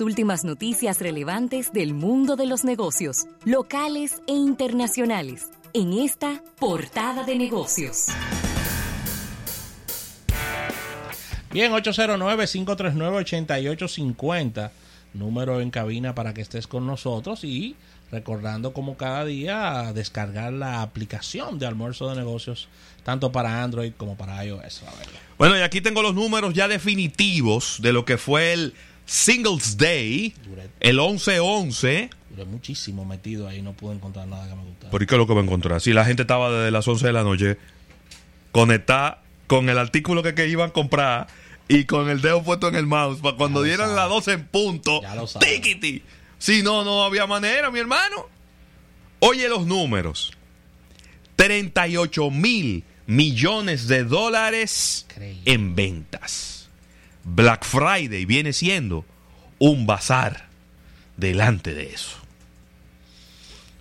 Últimas 0.00 0.44
noticias 0.44 1.00
relevantes 1.00 1.72
del 1.72 1.92
mundo 1.92 2.36
de 2.36 2.46
los 2.46 2.62
negocios, 2.62 3.26
locales 3.44 4.22
e 4.28 4.32
internacionales, 4.32 5.48
en 5.74 5.92
esta 5.92 6.40
portada 6.60 7.24
de 7.24 7.34
negocios. 7.34 8.04
Bien, 11.50 11.72
809-539-8850, 11.72 14.70
número 15.14 15.60
en 15.60 15.72
cabina 15.72 16.14
para 16.14 16.32
que 16.32 16.42
estés 16.42 16.68
con 16.68 16.86
nosotros 16.86 17.42
y 17.42 17.74
recordando 18.12 18.72
como 18.72 18.96
cada 18.96 19.24
día 19.24 19.92
descargar 19.92 20.52
la 20.52 20.82
aplicación 20.82 21.58
de 21.58 21.66
almuerzo 21.66 22.08
de 22.08 22.14
negocios, 22.14 22.68
tanto 23.02 23.32
para 23.32 23.64
Android 23.64 23.94
como 23.96 24.16
para 24.16 24.44
iOS. 24.44 24.84
Bueno, 25.38 25.58
y 25.58 25.62
aquí 25.62 25.80
tengo 25.80 26.02
los 26.02 26.14
números 26.14 26.54
ya 26.54 26.68
definitivos 26.68 27.78
de 27.82 27.92
lo 27.92 28.04
que 28.04 28.16
fue 28.16 28.52
el 28.52 28.74
Singles 29.08 29.78
Day, 29.78 30.34
el 30.80 30.98
11-11. 30.98 32.10
Duré 32.28 32.44
muchísimo 32.44 33.06
metido 33.06 33.48
ahí, 33.48 33.62
no 33.62 33.72
pude 33.72 33.94
encontrar 33.94 34.28
nada 34.28 34.46
que 34.46 34.54
me 34.54 34.62
gustara. 34.64 34.90
¿Por 34.90 35.06
qué 35.06 35.14
es 35.14 35.18
lo 35.18 35.26
que 35.26 35.32
va 35.32 35.40
a 35.40 35.44
encontrar? 35.44 35.80
Si 35.80 35.94
la 35.94 36.04
gente 36.04 36.22
estaba 36.22 36.50
desde 36.50 36.70
las 36.70 36.86
11 36.86 37.06
de 37.06 37.12
la 37.14 37.22
noche 37.22 37.56
conectada 38.52 39.22
con 39.46 39.70
el 39.70 39.78
artículo 39.78 40.22
que, 40.22 40.34
que 40.34 40.46
iban 40.46 40.68
a 40.68 40.72
comprar 40.74 41.26
y 41.68 41.84
con 41.84 42.10
el 42.10 42.20
dedo 42.20 42.42
puesto 42.42 42.68
en 42.68 42.74
el 42.74 42.86
mouse 42.86 43.20
para 43.20 43.38
cuando 43.38 43.62
dieran 43.62 43.96
las 43.96 44.10
12 44.10 44.32
en 44.32 44.46
punto. 44.46 45.00
¡Tiquiti! 45.40 46.02
Si 46.38 46.62
no, 46.62 46.84
no 46.84 47.02
había 47.02 47.26
manera, 47.26 47.70
mi 47.70 47.78
hermano. 47.78 48.26
Oye 49.20 49.48
los 49.48 49.66
números. 49.66 50.32
38 51.36 52.30
mil 52.30 52.84
millones 53.06 53.88
de 53.88 54.04
dólares 54.04 55.06
en 55.46 55.74
ventas. 55.74 56.57
Black 57.24 57.64
Friday 57.64 58.24
viene 58.24 58.52
siendo 58.52 59.04
un 59.58 59.86
bazar 59.86 60.48
delante 61.16 61.74
de 61.74 61.92
eso. 61.92 62.16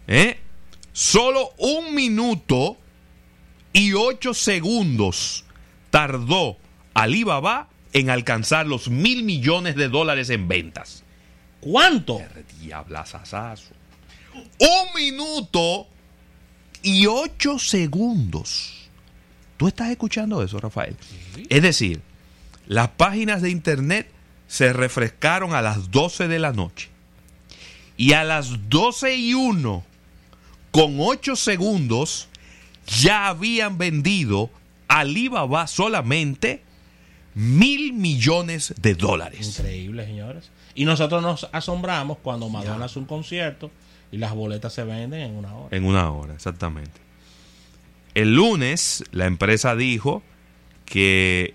¿Eh? 0.08 0.40
Solo 0.92 1.52
un 1.58 1.94
minuto 1.94 2.78
y 3.74 3.94
ocho 3.94 4.34
segundos 4.34 5.46
tardó 5.92 6.58
Alibaba 6.94 7.70
en 7.94 8.10
alcanzar 8.10 8.66
los 8.66 8.90
mil 8.90 9.24
millones 9.24 9.76
de 9.76 9.90
dólares 9.90 10.30
en 10.30 10.48
ventas. 10.48 11.04
¿Cuánto? 11.60 12.20
Un 14.60 14.96
minuto 14.96 15.88
y 16.82 17.06
ocho 17.06 17.60
segundos. 17.60 18.90
¿Tú 19.58 19.68
estás 19.68 19.90
escuchando 19.90 20.44
eso, 20.44 20.60
Rafael? 20.60 20.96
Es 21.50 21.62
decir, 21.62 22.02
las 22.68 22.90
páginas 22.90 23.42
de 23.42 23.50
internet 23.50 24.10
se 24.48 24.74
refrescaron 24.74 25.54
a 25.54 25.62
las 25.62 25.92
12 25.92 26.28
de 26.28 26.40
la 26.40 26.54
noche. 26.54 26.90
Y 27.98 28.14
a 28.14 28.24
las 28.24 28.70
12 28.70 29.16
y 29.16 29.34
1, 29.34 29.84
con 30.72 30.98
8 31.00 31.36
segundos, 31.36 32.28
ya 33.02 33.28
habían 33.28 33.78
vendido 33.78 34.50
Alibaba 34.88 35.68
solamente 35.68 36.62
mil 37.36 37.94
millones 37.94 38.74
de 38.82 38.96
dólares. 38.96 39.60
Increíble, 39.60 40.06
señores. 40.06 40.50
Y 40.76 40.86
nosotros 40.86 41.22
nos 41.22 41.50
asombramos 41.52 42.18
cuando 42.20 42.50
Madonna 42.50 42.86
hace 42.86 43.00
un 43.00 43.06
concierto 43.06 43.70
y 44.12 44.18
las 44.18 44.34
boletas 44.34 44.74
se 44.74 44.84
venden 44.84 45.22
en 45.22 45.36
una 45.36 45.54
hora. 45.54 45.76
En 45.76 45.86
una 45.86 46.10
hora, 46.12 46.34
exactamente. 46.34 47.02
El 48.14 48.34
lunes 48.34 49.04
la 49.12 49.26
empresa 49.26 49.76
dijo 49.76 50.24
que 50.86 51.54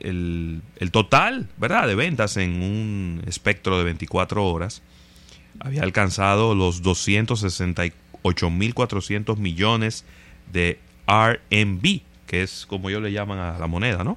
el, 0.00 0.62
total, 0.92 1.48
¿verdad?, 1.56 1.86
de 1.86 1.94
ventas 1.94 2.36
en 2.36 2.62
un 2.62 3.22
espectro 3.26 3.78
de 3.78 3.84
24 3.84 4.46
horas 4.46 4.82
había 5.58 5.82
alcanzado 5.82 6.54
los 6.54 6.82
268.400 6.82 9.36
millones 9.36 10.04
de 10.52 10.78
RMB, 11.06 12.00
que 12.26 12.42
es 12.42 12.66
como 12.66 12.88
ellos 12.88 13.02
le 13.02 13.12
llaman 13.12 13.38
a 13.38 13.58
la 13.58 13.66
moneda, 13.66 14.02
¿no? 14.04 14.16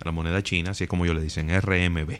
A 0.00 0.06
la 0.06 0.12
moneda 0.12 0.42
china, 0.42 0.70
así 0.72 0.82
es 0.84 0.90
como 0.90 1.04
ellos 1.04 1.16
le 1.16 1.22
dicen, 1.22 1.50
RMB. 1.50 2.10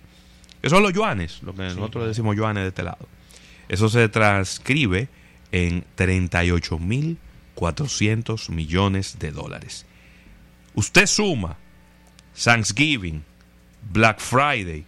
Esos 0.62 0.76
son 0.76 0.82
los 0.82 0.92
yuanes, 0.92 1.42
lo 1.42 1.54
que 1.54 1.62
nosotros 1.62 2.04
le 2.04 2.09
decimos 2.09 2.36
yuanes 2.36 2.64
de 2.64 2.69
este 2.69 2.82
lado. 2.82 3.09
Eso 3.69 3.88
se 3.88 4.06
transcribe 4.09 5.09
en 5.50 5.86
38.400 5.97 8.50
millones 8.50 9.19
de 9.19 9.30
dólares. 9.32 9.86
Usted 10.74 11.06
suma 11.06 11.56
Thanksgiving, 12.34 13.25
Black 13.93 14.20
Friday 14.20 14.84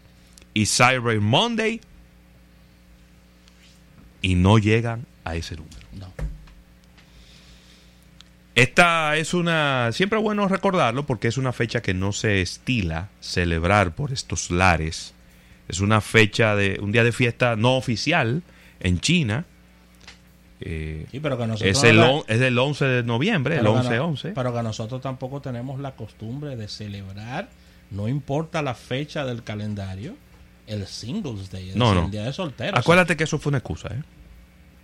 y 0.53 0.67
Cyber 0.67 1.21
Monday 1.21 1.81
y 4.23 4.35
no 4.37 4.59
llegan 4.59 5.07
a 5.25 5.37
ese 5.37 5.57
número. 5.57 5.87
No. 5.93 6.13
Esta 8.55 9.17
es 9.17 9.35
una, 9.35 9.91
siempre 9.93 10.19
es 10.19 10.23
bueno 10.23 10.47
recordarlo 10.47 11.05
porque 11.07 11.29
es 11.29 11.37
una 11.37 11.53
fecha 11.53 11.83
que 11.83 11.93
no 11.93 12.13
se 12.13 12.41
estila 12.41 13.09
celebrar 13.21 13.95
por 13.95 14.13
estos 14.13 14.51
lares. 14.51 15.13
Es 15.69 15.81
una 15.81 16.01
fecha 16.01 16.55
de, 16.55 16.79
un 16.81 16.93
día 16.93 17.05
de 17.05 17.13
fiesta 17.13 17.57
no 17.57 17.77
oficial 17.77 18.43
en 18.81 19.01
China. 19.01 19.45
Eh, 20.61 21.07
pero 21.21 21.37
que 21.37 21.71
es, 21.71 21.83
el, 21.85 22.01
es 22.27 22.41
del 22.41 22.59
11 22.59 22.85
de 22.85 23.03
noviembre, 23.03 23.59
el 23.59 23.67
11-11. 23.67 24.33
pero 24.35 24.55
que 24.55 24.63
nosotros 24.63 25.01
tampoco 25.03 25.41
tenemos 25.41 25.81
la 25.81 25.93
costumbre 25.93 26.57
de 26.57 26.69
celebrar, 26.69 27.49
no 27.91 28.09
importa 28.09 28.63
la 28.63 28.75
fecha 28.75 29.25
del 29.25 29.43
calendario, 29.43 30.15
el 30.67 30.87
Singles 30.87 31.51
Day, 31.51 31.71
el 31.71 32.11
día 32.11 32.25
de 32.25 32.33
solteros. 32.33 32.79
Acuérdate 32.79 33.17
que 33.17 33.25
eso 33.25 33.39
fue 33.39 33.51
una 33.51 33.59
excusa, 33.59 33.89
¿eh? 33.89 34.03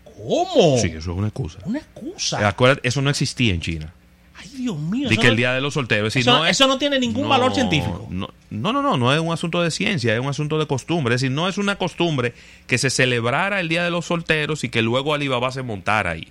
¿Cómo? 0.04 0.76
Sí, 0.78 0.88
eso 0.88 0.98
es 0.98 1.06
una 1.06 1.28
excusa. 1.28 1.60
Una 1.64 1.78
excusa. 1.78 2.47
Acuérdate, 2.47 2.87
eso 2.87 3.00
no 3.00 3.08
existía 3.08 3.54
en 3.54 3.60
China. 3.60 3.94
Ay, 4.40 4.48
Dios 4.56 4.78
mío. 4.78 5.08
que 5.08 5.26
el 5.26 5.36
día 5.36 5.52
de 5.52 5.60
los 5.60 5.74
solteros. 5.74 6.16
Eso 6.16 6.30
no, 6.30 6.46
eso 6.46 6.66
no 6.66 6.78
tiene 6.78 6.98
ningún 6.98 7.28
valor 7.28 7.54
científico. 7.54 8.06
No, 8.10 8.30
no, 8.50 8.72
no, 8.72 8.96
no, 8.96 9.14
es 9.14 9.20
un 9.20 9.32
asunto 9.32 9.60
de 9.62 9.70
ciencia, 9.70 10.14
es 10.14 10.20
un 10.20 10.28
asunto 10.28 10.58
de 10.58 10.66
costumbre. 10.66 11.14
Es 11.14 11.20
decir, 11.20 11.34
no 11.34 11.48
es 11.48 11.58
una 11.58 11.76
costumbre 11.76 12.32
que 12.66 12.78
se 12.78 12.88
celebrara 12.88 13.60
el 13.60 13.68
día 13.68 13.84
de 13.84 13.90
los 13.90 14.06
solteros 14.06 14.64
y 14.64 14.70
que 14.70 14.80
luego 14.80 15.12
Alibaba 15.12 15.50
se 15.50 15.62
montara 15.62 16.12
ahí. 16.12 16.28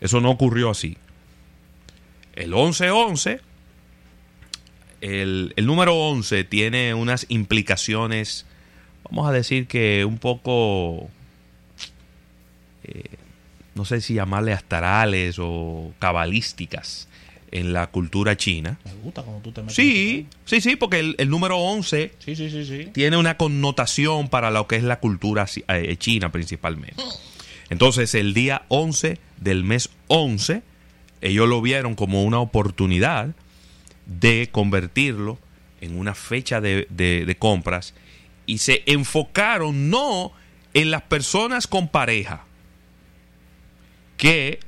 Eso 0.00 0.20
no 0.20 0.30
ocurrió 0.30 0.70
así. 0.70 0.96
El 2.34 2.52
11-11, 2.52 3.40
el, 5.02 5.52
el 5.54 5.66
número 5.66 5.94
11 5.94 6.44
tiene 6.44 6.94
unas 6.94 7.26
implicaciones, 7.28 8.46
vamos 9.04 9.28
a 9.28 9.32
decir 9.32 9.66
que 9.66 10.06
un 10.06 10.18
poco. 10.18 11.10
Eh, 12.84 13.04
no 13.74 13.84
sé 13.84 14.00
si 14.00 14.14
llamarle 14.14 14.52
astrales 14.52 15.36
o 15.38 15.92
cabalísticas 15.98 17.08
en 17.52 17.72
la 17.72 17.86
cultura 17.88 18.36
china. 18.36 18.78
Me 18.84 18.94
gusta 18.94 19.22
cuando 19.22 19.42
tú 19.42 19.52
te 19.52 19.60
metes. 19.60 19.76
Sí, 19.76 20.26
sí, 20.44 20.60
sí, 20.60 20.76
porque 20.76 21.14
el, 21.16 21.30
número 21.30 21.58
11 21.58 22.14
sí, 22.18 22.34
sí, 22.34 22.50
sí, 22.50 22.88
tiene 22.92 23.16
una 23.16 23.36
connotación 23.36 24.28
para 24.28 24.50
lo 24.50 24.66
que 24.66 24.76
es 24.76 24.82
la 24.82 24.98
cultura 24.98 25.46
eh, 25.68 25.96
china 25.96 26.32
principalmente. 26.32 27.02
Entonces, 27.70 28.14
el 28.14 28.34
día 28.34 28.62
11 28.68 29.18
del 29.38 29.64
mes 29.64 29.90
11, 30.08 30.62
ellos 31.20 31.48
lo 31.48 31.62
vieron 31.62 31.94
como 31.94 32.24
una 32.24 32.40
oportunidad 32.40 33.34
de 34.06 34.48
convertirlo 34.50 35.38
en 35.80 35.98
una 35.98 36.14
fecha 36.14 36.60
de, 36.60 36.86
de 36.90 37.36
compras 37.38 37.94
y 38.46 38.58
se 38.58 38.82
enfocaron 38.86 39.90
no 39.90 40.32
en 40.74 40.90
las 40.90 41.02
personas 41.02 41.66
con 41.66 41.88
pareja, 41.88 42.44
que 44.16 44.60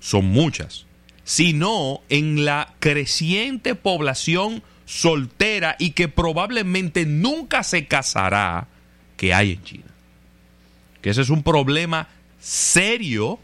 son 0.00 0.26
muchas, 0.26 0.86
sino 1.24 2.02
en 2.08 2.44
la 2.44 2.74
creciente 2.78 3.74
población 3.74 4.62
soltera 4.84 5.76
y 5.78 5.90
que 5.90 6.08
probablemente 6.08 7.06
nunca 7.06 7.62
se 7.62 7.86
casará 7.86 8.68
que 9.16 9.32
hay 9.32 9.52
en 9.52 9.64
China. 9.64 9.94
Que 11.00 11.10
ese 11.10 11.22
es 11.22 11.30
un 11.30 11.42
problema 11.42 12.08
serio 12.38 13.38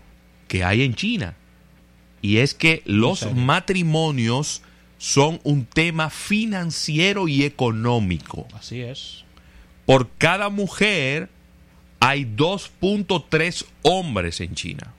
que 0.48 0.64
hay 0.64 0.82
en 0.82 0.94
China. 0.94 1.34
Y 2.22 2.38
es 2.38 2.54
que 2.54 2.82
los 2.84 3.34
matrimonios 3.34 4.62
son 4.98 5.40
un 5.44 5.64
tema 5.64 6.10
financiero 6.10 7.28
y 7.28 7.44
económico. 7.44 8.46
Así 8.52 8.82
es. 8.82 9.24
Por 9.86 10.10
cada 10.18 10.50
mujer 10.50 11.30
hay 12.00 12.24
2.3 12.24 13.64
hombres 13.82 14.40
en 14.40 14.54
China. 14.54 14.92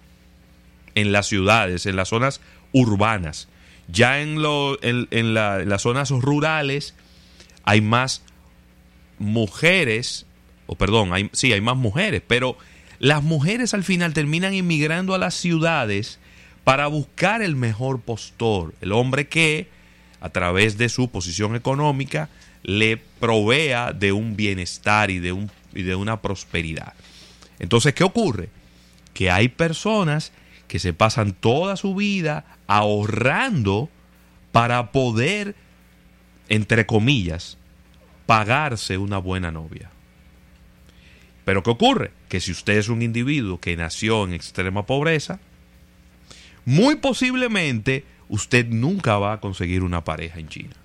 En 0.95 1.11
las 1.11 1.27
ciudades, 1.27 1.85
en 1.85 1.95
las 1.95 2.09
zonas 2.09 2.41
urbanas. 2.71 3.47
Ya 3.87 4.21
en, 4.21 4.41
lo, 4.41 4.77
en, 4.81 5.33
las 5.33 5.81
zonas 5.81 6.11
rurales 6.11 6.95
hay 7.63 7.81
más 7.81 8.23
mujeres, 9.19 10.25
o 10.67 10.75
perdón, 10.75 11.29
sí, 11.33 11.51
hay 11.51 11.61
más 11.61 11.75
mujeres, 11.75 12.21
pero 12.25 12.57
las 12.99 13.21
mujeres 13.21 13.73
al 13.73 13.83
final 13.83 14.13
terminan 14.13 14.53
inmigrando 14.53 15.13
a 15.13 15.17
las 15.17 15.33
ciudades 15.33 16.19
para 16.63 16.87
buscar 16.87 17.41
el 17.41 17.55
mejor 17.55 18.01
postor, 18.01 18.73
el 18.81 18.91
hombre 18.91 19.27
que 19.27 19.67
a 20.21 20.29
través 20.29 20.77
de 20.77 20.87
su 20.87 21.09
posición 21.09 21.55
económica 21.55 22.29
le 22.63 22.97
provea 23.19 23.91
de 23.91 24.11
un 24.11 24.35
bienestar 24.35 25.09
y 25.09 25.19
de 25.19 25.31
un 25.31 25.51
y 25.73 25.83
de 25.83 25.95
una 25.95 26.21
prosperidad. 26.21 26.93
Entonces, 27.59 27.93
¿qué 27.93 28.03
ocurre? 28.03 28.49
Que 29.13 29.31
hay 29.31 29.49
personas 29.49 30.31
que 30.71 30.79
se 30.79 30.93
pasan 30.93 31.33
toda 31.33 31.75
su 31.75 31.95
vida 31.95 32.45
ahorrando 32.65 33.89
para 34.53 34.93
poder, 34.93 35.53
entre 36.47 36.85
comillas, 36.85 37.57
pagarse 38.25 38.97
una 38.97 39.17
buena 39.17 39.51
novia. 39.51 39.91
Pero 41.43 41.61
¿qué 41.61 41.71
ocurre? 41.71 42.11
Que 42.29 42.39
si 42.39 42.53
usted 42.53 42.77
es 42.77 42.87
un 42.87 43.01
individuo 43.01 43.59
que 43.59 43.75
nació 43.75 44.23
en 44.23 44.31
extrema 44.31 44.85
pobreza, 44.85 45.41
muy 46.63 46.95
posiblemente 46.95 48.05
usted 48.29 48.65
nunca 48.65 49.17
va 49.17 49.33
a 49.33 49.39
conseguir 49.41 49.83
una 49.83 50.05
pareja 50.05 50.39
en 50.39 50.47
China. 50.47 50.75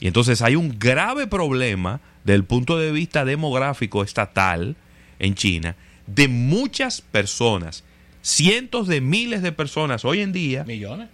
Y 0.00 0.08
entonces 0.08 0.42
hay 0.42 0.56
un 0.56 0.80
grave 0.80 1.28
problema 1.28 2.00
del 2.24 2.42
punto 2.42 2.76
de 2.76 2.90
vista 2.90 3.24
demográfico 3.24 4.02
estatal 4.02 4.74
en 5.20 5.36
China 5.36 5.76
de 6.08 6.26
muchas 6.26 7.02
personas, 7.02 7.84
cientos 8.26 8.88
de 8.88 9.00
miles 9.00 9.40
de 9.40 9.52
personas 9.52 10.04
hoy 10.04 10.20
en 10.20 10.32
día. 10.32 10.64
Millones. 10.64 11.08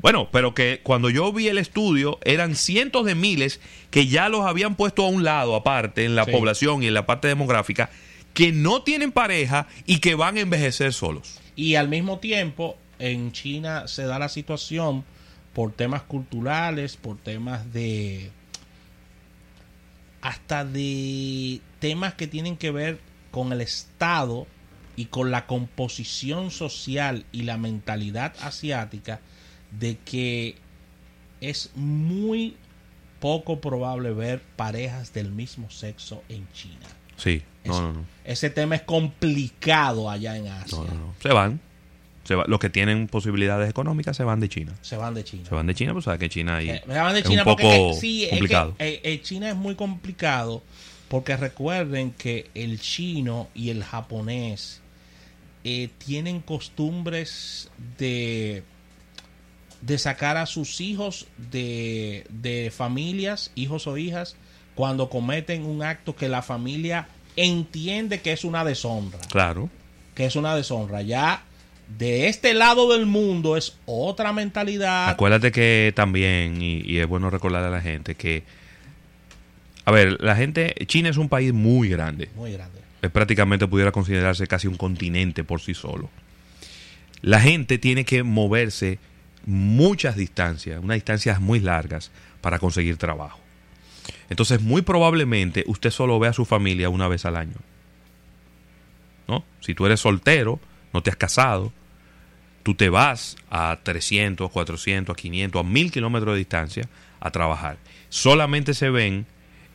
Bueno, 0.00 0.28
pero 0.30 0.54
que 0.54 0.80
cuando 0.82 1.08
yo 1.08 1.32
vi 1.32 1.48
el 1.48 1.56
estudio 1.56 2.18
eran 2.24 2.56
cientos 2.56 3.06
de 3.06 3.14
miles 3.14 3.58
que 3.90 4.06
ya 4.06 4.28
los 4.28 4.42
habían 4.46 4.74
puesto 4.74 5.04
a 5.04 5.08
un 5.08 5.24
lado 5.24 5.54
aparte 5.54 6.04
en 6.04 6.14
la 6.16 6.26
Sí. 6.26 6.30
población 6.30 6.82
y 6.82 6.88
en 6.88 6.94
la 6.94 7.06
parte 7.06 7.26
demográfica 7.28 7.88
que 8.34 8.52
no 8.52 8.82
tienen 8.82 9.12
pareja 9.12 9.66
y 9.86 9.98
que 10.00 10.14
van 10.14 10.36
a 10.36 10.40
envejecer 10.40 10.92
solos. 10.92 11.40
Y 11.56 11.76
al 11.76 11.88
mismo 11.88 12.18
tiempo, 12.18 12.76
en 12.98 13.32
China 13.32 13.88
se 13.88 14.04
da 14.04 14.18
la 14.18 14.28
situación 14.28 15.04
por 15.54 15.72
temas 15.72 16.02
culturales, 16.02 16.96
por 16.98 17.16
temas 17.16 17.72
de... 17.72 18.30
hasta 20.20 20.66
de 20.66 21.60
temas 21.78 22.12
que 22.14 22.26
tienen 22.26 22.56
que 22.58 22.70
ver 22.70 23.00
con 23.30 23.52
el 23.52 23.62
Estado 23.62 24.46
y 25.00 25.06
con 25.06 25.30
la 25.30 25.46
composición 25.46 26.50
social 26.50 27.24
y 27.32 27.42
la 27.44 27.56
mentalidad 27.56 28.34
asiática 28.42 29.20
de 29.78 29.96
que 30.04 30.56
es 31.40 31.70
muy 31.74 32.56
poco 33.18 33.60
probable 33.60 34.10
ver 34.12 34.42
parejas 34.56 35.12
del 35.14 35.30
mismo 35.30 35.70
sexo 35.70 36.22
en 36.28 36.46
China. 36.52 36.86
Sí, 37.16 37.42
no, 37.64 37.72
Ese- 37.72 37.82
no, 37.82 37.92
no. 37.94 38.04
Ese 38.24 38.50
tema 38.50 38.74
es 38.76 38.82
complicado 38.82 40.10
allá 40.10 40.36
en 40.36 40.48
Asia. 40.48 40.76
No, 40.78 40.84
no, 40.84 40.94
no. 40.94 41.14
Se 41.22 41.28
van. 41.28 41.60
Se 42.24 42.34
va- 42.34 42.44
Los 42.46 42.60
que 42.60 42.68
tienen 42.68 43.06
posibilidades 43.08 43.68
económicas 43.70 44.16
se 44.16 44.24
van 44.24 44.40
de 44.40 44.48
China. 44.50 44.74
Se 44.82 44.96
van 44.96 45.14
de 45.14 45.24
China. 45.24 45.44
Se 45.48 45.54
van 45.54 45.66
de 45.66 45.74
China, 45.74 45.92
pues 45.94 46.04
sabes 46.04 46.20
que 46.20 46.28
China 46.28 46.56
ahí 46.56 46.68
Eh, 46.70 46.82
me 46.86 46.94
llaman 46.94 47.14
de 47.14 47.20
es 47.20 47.26
China 47.26 47.42
un 47.42 47.44
porque 47.44 47.62
poco 47.64 47.94
sí, 47.98 48.24
es 48.24 48.28
que, 48.30 48.36
complicado. 48.36 48.74
eh, 48.78 49.00
eh, 49.02 49.20
China 49.22 49.48
es 49.48 49.56
muy 49.56 49.74
complicado 49.74 50.62
porque 51.08 51.36
recuerden 51.36 52.12
que 52.12 52.50
el 52.54 52.78
chino 52.80 53.48
y 53.54 53.70
el 53.70 53.82
japonés 53.82 54.80
eh, 55.64 55.88
tienen 55.98 56.40
costumbres 56.40 57.70
de 57.98 58.62
de 59.82 59.96
sacar 59.96 60.36
a 60.36 60.44
sus 60.44 60.80
hijos 60.82 61.26
de, 61.50 62.26
de 62.28 62.70
familias, 62.70 63.50
hijos 63.54 63.86
o 63.86 63.96
hijas, 63.96 64.36
cuando 64.74 65.08
cometen 65.08 65.64
un 65.64 65.82
acto 65.82 66.14
que 66.14 66.28
la 66.28 66.42
familia 66.42 67.08
entiende 67.36 68.20
que 68.20 68.32
es 68.32 68.44
una 68.44 68.62
deshonra 68.62 69.18
Claro. 69.30 69.70
que 70.14 70.26
es 70.26 70.36
una 70.36 70.54
deshonra. 70.54 71.00
Ya 71.00 71.44
de 71.98 72.28
este 72.28 72.52
lado 72.52 72.92
del 72.92 73.06
mundo 73.06 73.56
es 73.56 73.74
otra 73.86 74.34
mentalidad. 74.34 75.08
Acuérdate 75.08 75.50
que 75.50 75.94
también, 75.96 76.60
y, 76.60 76.82
y 76.84 76.98
es 76.98 77.06
bueno 77.08 77.30
recordarle 77.30 77.68
a 77.68 77.70
la 77.70 77.80
gente 77.80 78.14
que, 78.16 78.42
a 79.86 79.92
ver, 79.92 80.18
la 80.22 80.36
gente, 80.36 80.74
China 80.86 81.08
es 81.08 81.16
un 81.16 81.30
país 81.30 81.54
muy 81.54 81.88
grande. 81.88 82.28
Muy 82.36 82.52
grande. 82.52 82.80
Es 83.02 83.10
prácticamente 83.10 83.66
pudiera 83.66 83.92
considerarse 83.92 84.46
casi 84.46 84.66
un 84.66 84.76
continente 84.76 85.44
por 85.44 85.60
sí 85.60 85.74
solo. 85.74 86.10
La 87.22 87.40
gente 87.40 87.78
tiene 87.78 88.04
que 88.04 88.22
moverse 88.22 88.98
muchas 89.46 90.16
distancias, 90.16 90.82
unas 90.82 90.96
distancias 90.96 91.40
muy 91.40 91.60
largas 91.60 92.10
para 92.40 92.58
conseguir 92.58 92.96
trabajo. 92.96 93.40
Entonces, 94.28 94.60
muy 94.60 94.82
probablemente 94.82 95.64
usted 95.66 95.90
solo 95.90 96.18
ve 96.18 96.28
a 96.28 96.32
su 96.32 96.44
familia 96.44 96.88
una 96.88 97.08
vez 97.08 97.24
al 97.24 97.36
año. 97.36 97.56
¿No? 99.28 99.44
Si 99.60 99.74
tú 99.74 99.86
eres 99.86 100.00
soltero, 100.00 100.60
no 100.92 101.02
te 101.02 101.10
has 101.10 101.16
casado, 101.16 101.72
tú 102.62 102.74
te 102.74 102.88
vas 102.88 103.36
a 103.50 103.78
300, 103.82 104.50
400, 104.50 105.12
a 105.12 105.16
500, 105.16 105.60
a 105.60 105.64
1000 105.64 105.90
kilómetros 105.90 106.34
de 106.34 106.38
distancia 106.38 106.88
a 107.20 107.30
trabajar. 107.30 107.78
Solamente 108.08 108.74
se 108.74 108.90
ven 108.90 109.26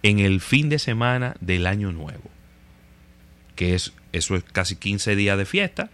en 0.04 0.20
el 0.20 0.42
fin 0.42 0.70
de 0.70 0.80
semana 0.80 1.36
del 1.40 1.68
año 1.68 1.92
nuevo, 1.92 2.30
que 3.56 3.76
es 3.76 3.94
eso 4.12 4.36
es 4.36 4.44
casi 4.44 4.76
15 4.76 5.16
días 5.16 5.38
de 5.38 5.46
fiesta, 5.46 5.90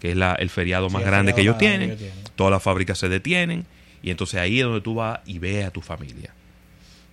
que 0.00 0.10
es 0.12 0.16
la- 0.16 0.34
el 0.34 0.50
feriado 0.50 0.88
Sí, 0.88 0.94
más 0.94 1.02
el 1.02 1.08
grande 1.08 1.34
ellos 1.36 1.58
tienen. 1.58 1.90
que 1.90 1.94
ellos 1.94 1.98
tienen. 2.12 2.32
Todas 2.36 2.50
las 2.50 2.62
fábricas 2.62 2.98
se 2.98 3.08
detienen 3.08 3.66
y 4.02 4.10
entonces 4.10 4.40
ahí 4.40 4.58
es 4.58 4.64
donde 4.64 4.80
tú 4.80 4.94
vas 4.96 5.20
y 5.26 5.38
ves 5.38 5.64
a 5.66 5.70
tu 5.70 5.80
familia. 5.80 6.32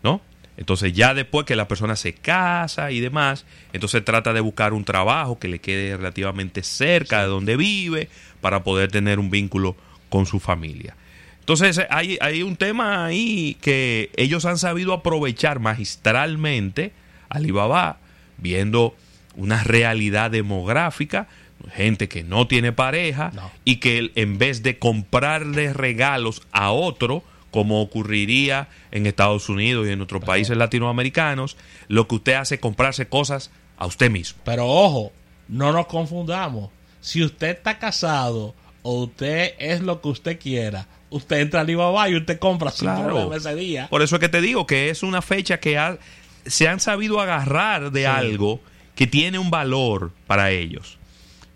¿No? 0.04 0.22
Entonces 0.58 0.92
ya 0.94 1.14
después 1.14 1.46
que 1.46 1.56
la 1.56 1.68
persona 1.68 1.96
se 1.96 2.14
casa 2.14 2.92
y 2.92 3.00
demás, 3.00 3.46
entonces 3.74 4.04
trata 4.04 4.34
de 4.34 4.42
buscar 4.42 4.74
un 4.74 4.84
trabajo 4.84 5.40
que 5.40 5.48
le 5.48 5.60
quede 5.60 5.96
relativamente 5.96 6.64
cerca 6.64 7.22
de 7.22 7.28
donde 7.28 7.56
vive 7.56 8.10
para 8.42 8.64
poder 8.64 8.92
tener 8.92 9.20
un 9.20 9.30
vínculo 9.30 9.76
con 10.10 10.26
su 10.26 10.40
familia. 10.40 10.96
Entonces 11.42 11.80
hay, 11.90 12.18
hay 12.22 12.44
un 12.44 12.56
tema 12.58 13.06
ahí 13.06 13.56
que 13.62 14.10
ellos 14.18 14.46
han 14.46 14.58
sabido 14.58 14.94
aprovechar 14.94 15.60
magistralmente, 15.60 16.92
Alibaba, 17.30 18.00
viendo 18.38 18.96
una 19.36 19.64
realidad 19.64 20.32
demográfica, 20.32 21.28
gente 21.74 22.08
que 22.08 22.24
no 22.24 22.48
tiene 22.48 22.72
pareja 22.72 23.32
No. 23.34 23.52
y 23.66 23.78
que 23.78 24.12
en 24.16 24.38
vez 24.38 24.64
de 24.64 24.80
comprarle 24.80 25.74
regalos 25.74 26.42
a 26.52 26.72
otro, 26.72 27.24
como 27.52 27.82
ocurriría 27.82 28.68
en 28.92 29.06
Estados 29.08 29.50
Unidos 29.50 29.88
y 29.88 29.92
en 29.92 30.02
otros 30.02 30.24
países 30.24 30.56
latinoamericanos, 30.56 31.58
lo 31.88 32.08
que 32.08 32.16
usted 32.16 32.34
hace 32.34 32.56
es 32.56 32.62
comprarse 32.62 33.08
cosas 33.08 33.52
a 33.78 33.86
usted 33.88 34.10
mismo. 34.12 34.40
Pero 34.46 34.68
ojo, 34.68 35.12
no 35.48 35.72
nos 35.72 35.88
confundamos. 35.88 36.70
Si 37.02 37.24
usted 37.24 37.50
está 37.58 37.80
casado 37.80 38.54
o 38.84 39.04
usted 39.04 39.54
es 39.60 39.82
lo 39.82 40.00
que 40.02 40.10
usted 40.10 40.40
quiera, 40.40 40.88
usted 41.10 41.40
entra 41.40 41.62
a 41.62 41.64
Alibaba 41.64 42.08
y 42.10 42.16
usted 42.16 42.38
compra 42.40 42.72
Claro. 42.72 43.34
ese 43.34 43.56
día. 43.56 43.88
Por 43.90 44.02
eso 44.02 44.16
es 44.18 44.20
que 44.20 44.30
te 44.30 44.42
digo 44.42 44.68
que 44.68 44.90
es 44.90 45.02
una 45.02 45.22
fecha 45.22 45.60
que 45.60 45.78
ha- 45.78 45.98
se 46.46 46.68
han 46.68 46.80
sabido 46.80 47.20
agarrar 47.20 47.92
de 47.92 48.06
algo 48.08 48.62
que 49.00 49.08
tiene 49.08 49.40
un 49.40 49.50
valor 49.50 50.12
para 50.28 50.52
ellos. 50.52 50.98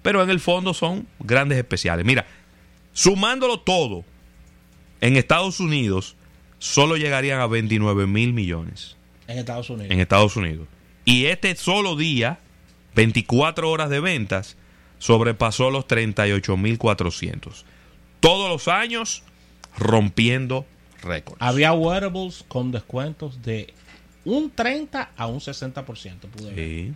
Pero 0.01 0.23
en 0.23 0.29
el 0.29 0.39
fondo 0.39 0.73
son 0.73 1.05
grandes 1.19 1.57
especiales. 1.57 2.05
Mira, 2.05 2.25
sumándolo 2.93 3.59
todo, 3.59 4.05
en 5.01 5.17
Estados 5.17 5.59
Unidos 5.59 6.15
solo 6.59 6.95
llegarían 6.95 7.41
a 7.41 7.47
29 7.47 8.07
mil 8.07 8.31
millones. 8.31 8.95
En 9.27 9.39
Estados 9.39 9.69
Unidos. 9.69 9.91
En 9.91 9.99
Estados 9.99 10.37
Unidos. 10.37 10.69
Y 11.03 11.25
este 11.25 11.53
solo 11.57 11.97
día, 11.97 12.39
24 12.95 13.69
horas 13.69 13.89
de 13.89 13.99
ventas, 13.99 14.55
sobrepasó 14.99 15.69
los 15.69 15.85
38 15.85 16.55
mil 16.55 16.77
400. 16.77 17.65
Todos 18.21 18.49
los 18.49 18.69
años 18.69 19.21
rompiendo 19.77 20.65
récords. 21.01 21.41
Había 21.41 21.73
wearables 21.73 22.45
con 22.47 22.71
descuentos 22.71 23.41
de 23.41 23.73
un 24.23 24.49
30 24.49 25.11
a 25.17 25.27
un 25.27 25.41
60%. 25.41 25.83
Pude 26.29 26.53
ver. 26.53 26.55
Sí. 26.55 26.93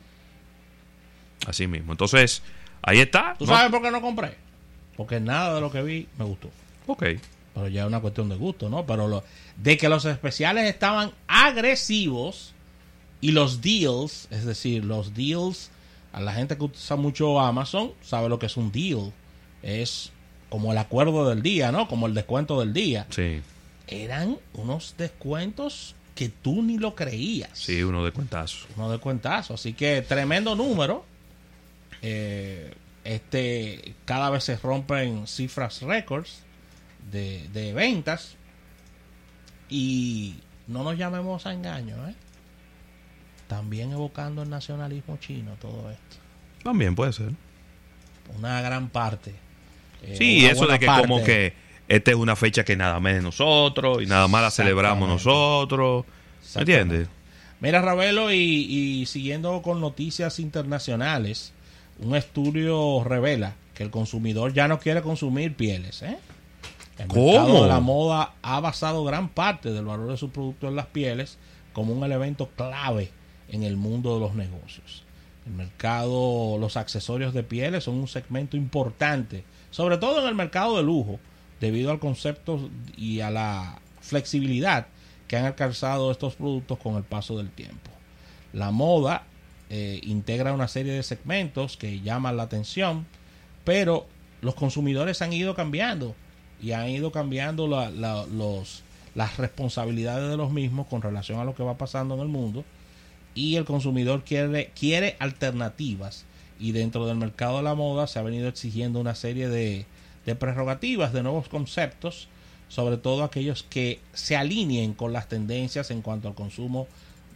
Así 1.46 1.68
mismo. 1.68 1.92
Entonces, 1.94 2.42
ahí 2.82 3.00
está. 3.00 3.36
¿Tú 3.38 3.46
¿no? 3.46 3.54
sabes 3.56 3.72
por 3.72 3.82
qué 3.82 3.92
no 3.92 4.02
compré? 4.02 4.36
Porque 4.96 5.20
nada 5.20 5.56
de 5.56 5.62
lo 5.62 5.72
que 5.72 5.82
vi 5.84 6.08
me 6.18 6.26
gustó. 6.26 6.50
Ok. 6.88 7.04
Pero 7.54 7.68
ya 7.68 7.82
es 7.82 7.88
una 7.88 8.00
cuestión 8.02 8.30
de 8.30 8.36
gusto, 8.36 8.70
¿no? 8.70 8.86
Pero 8.86 9.08
lo, 9.08 9.24
de 9.58 9.78
que 9.78 9.90
los 9.90 10.06
especiales 10.06 10.66
estaban 10.66 11.12
agresivos 11.28 12.54
y 13.20 13.32
los 13.32 13.62
deals, 13.62 14.28
es 14.32 14.46
decir, 14.46 14.86
los 14.86 15.14
deals, 15.14 15.72
a 16.14 16.22
la 16.22 16.34
gente 16.34 16.58
que 16.58 16.64
usa 16.64 16.96
mucho 16.96 17.40
Amazon 17.40 17.92
sabe 18.02 18.30
lo 18.30 18.40
que 18.40 18.46
es 18.46 18.58
un 18.58 18.72
deal. 18.72 19.12
Es 19.62 20.12
como 20.50 20.72
el 20.72 20.78
acuerdo 20.78 21.28
del 21.30 21.42
día, 21.42 21.72
¿no? 21.72 21.88
Como 21.88 22.08
el 22.08 22.14
descuento 22.14 22.60
del 22.60 22.74
día. 22.74 23.06
Sí. 23.10 23.42
Eran 23.88 24.38
unos 24.54 24.96
descuentos 24.98 25.96
que 26.16 26.30
tú 26.30 26.64
ni 26.64 26.78
lo 26.78 26.96
creías. 26.96 27.52
Sí, 27.54 27.84
uno 27.84 28.04
de 28.04 28.12
cuentazo. 28.12 28.66
Uno 28.76 28.92
de 28.92 28.98
cuentazo. 28.98 29.54
Así 29.54 29.74
que 29.74 30.02
tremendo 30.02 30.56
número. 30.56 31.06
Eh, 32.02 32.74
este, 33.04 33.94
cada 34.06 34.30
vez 34.30 34.44
se 34.44 34.58
rompen 34.58 35.28
cifras 35.28 35.82
récords 35.82 36.42
de, 37.12 37.48
de 37.54 37.74
ventas. 37.74 38.36
Y 39.70 40.36
no 40.68 40.84
nos 40.84 40.98
llamemos 40.98 41.46
a 41.46 41.54
engaño, 41.54 41.96
¿eh? 42.08 42.16
También 43.48 43.92
evocando 43.92 44.44
el 44.44 44.50
nacionalismo 44.50 45.18
chino 45.18 45.54
todo 45.60 45.90
esto. 45.90 46.18
También 46.64 46.96
puede 46.96 47.14
ser. 47.14 47.32
Una 48.38 48.62
gran 48.62 48.90
parte. 48.90 49.34
eh, 50.04 50.16
Sí, 50.18 50.46
eso 50.46 50.68
de 50.68 50.80
que 50.80 50.86
parte. 50.86 51.08
como 51.08 51.24
que 51.24 51.54
esta 51.88 52.12
es 52.12 52.18
una 52.18 52.36
fecha 52.36 52.66
que 52.66 52.76
nada 52.76 53.00
más 53.00 53.14
de 53.14 53.22
nosotros 53.22 54.04
y 54.04 54.06
nada 54.06 54.28
más 54.28 54.42
la 54.42 54.52
celebramos 54.52 55.08
nosotros. 55.08 56.06
¿Me 56.56 56.62
entiendes? 56.62 57.08
Mira, 57.62 57.82
Ravelo, 57.82 58.32
y, 58.32 58.38
y 58.38 59.06
siguiendo 59.06 59.62
con 59.62 59.80
noticias 59.82 60.40
internacionales, 60.40 61.54
un 62.00 62.16
estudio 62.16 63.04
revela 63.04 63.56
que 63.74 63.84
el 63.84 63.92
consumidor 63.92 64.54
ya 64.54 64.68
no 64.68 64.80
quiere 64.80 65.02
consumir 65.02 65.56
pieles. 65.56 66.02
¿eh? 66.02 66.18
El 66.98 67.08
¿Cómo? 67.08 67.26
mercado 67.26 67.64
de 67.64 67.70
la 67.70 67.80
moda 67.80 68.34
ha 68.42 68.60
basado 68.60 69.04
gran 69.04 69.30
parte 69.30 69.72
del 69.72 69.86
valor 69.86 70.10
de 70.10 70.18
sus 70.18 70.32
productos 70.32 70.70
en 70.70 70.76
las 70.76 70.88
pieles 70.88 71.38
como 71.74 71.94
un 71.94 72.04
elemento 72.04 72.50
clave 72.56 73.12
en 73.50 73.64
el 73.64 73.78
mundo 73.78 74.16
de 74.16 74.20
los 74.20 74.34
negocios. 74.34 75.04
El 75.46 75.54
mercado, 75.54 76.58
los 76.60 76.76
accesorios 76.76 77.34
de 77.34 77.44
pieles 77.44 77.84
son 77.84 77.96
un 77.96 78.08
segmento 78.08 78.58
importante, 78.58 79.44
sobre 79.72 79.98
todo 79.98 80.22
en 80.22 80.28
el 80.28 80.36
mercado 80.36 80.78
de 80.78 80.84
lujo, 80.84 81.20
debido 81.62 81.92
al 81.92 82.00
concepto 82.00 82.70
y 82.98 83.22
a 83.22 83.30
la 83.30 83.80
flexibilidad 84.02 84.88
que 85.28 85.38
han 85.38 85.46
alcanzado 85.46 86.12
estos 86.12 86.36
productos 86.36 86.80
con 86.80 86.96
el 86.96 87.04
paso 87.04 87.38
del 87.38 87.50
tiempo. 87.50 87.92
La 88.54 88.72
moda 88.72 89.24
eh, 89.70 90.00
integra 90.04 90.54
una 90.54 90.68
serie 90.68 90.94
de 90.94 91.04
segmentos 91.04 91.78
que 91.78 92.00
llaman 92.02 92.38
la 92.38 92.44
atención, 92.44 93.06
pero 93.64 94.08
los 94.42 94.56
consumidores 94.56 95.22
han 95.22 95.34
ido 95.34 95.56
cambiando 95.56 96.16
y 96.62 96.72
han 96.72 96.90
ido 96.90 97.12
cambiando 97.12 97.68
las 97.68 99.38
responsabilidades 99.38 100.30
de 100.30 100.38
los 100.38 100.52
mismos 100.52 100.88
con 100.88 101.02
relación 101.02 101.40
a 101.40 101.46
lo 101.46 101.54
que 101.56 101.64
va 101.64 101.78
pasando 101.78 102.16
en 102.16 102.22
el 102.22 102.28
mundo 102.28 102.64
y 103.36 103.56
el 103.56 103.66
consumidor 103.66 104.24
quiere, 104.24 104.72
quiere 104.78 105.16
alternativas 105.20 106.26
y 106.60 106.72
dentro 106.72 107.06
del 107.06 107.18
mercado 107.18 107.58
de 107.58 107.64
la 107.64 107.76
moda 107.76 108.08
se 108.08 108.18
ha 108.20 108.24
venido 108.24 108.48
exigiendo 108.48 109.00
una 109.00 109.16
serie 109.16 109.48
de, 109.48 109.86
de 110.26 110.36
prerrogativas, 110.36 111.14
de 111.14 111.24
nuevos 111.24 111.48
conceptos, 111.48 112.28
sobre 112.68 112.98
todo 112.98 113.24
aquellos 113.24 113.64
que 113.64 114.00
se 114.14 114.36
alineen 114.36 114.94
con 114.94 115.14
las 115.14 115.30
tendencias 115.30 115.92
en 115.92 116.02
cuanto 116.02 116.28
al 116.28 116.36
consumo 116.36 116.88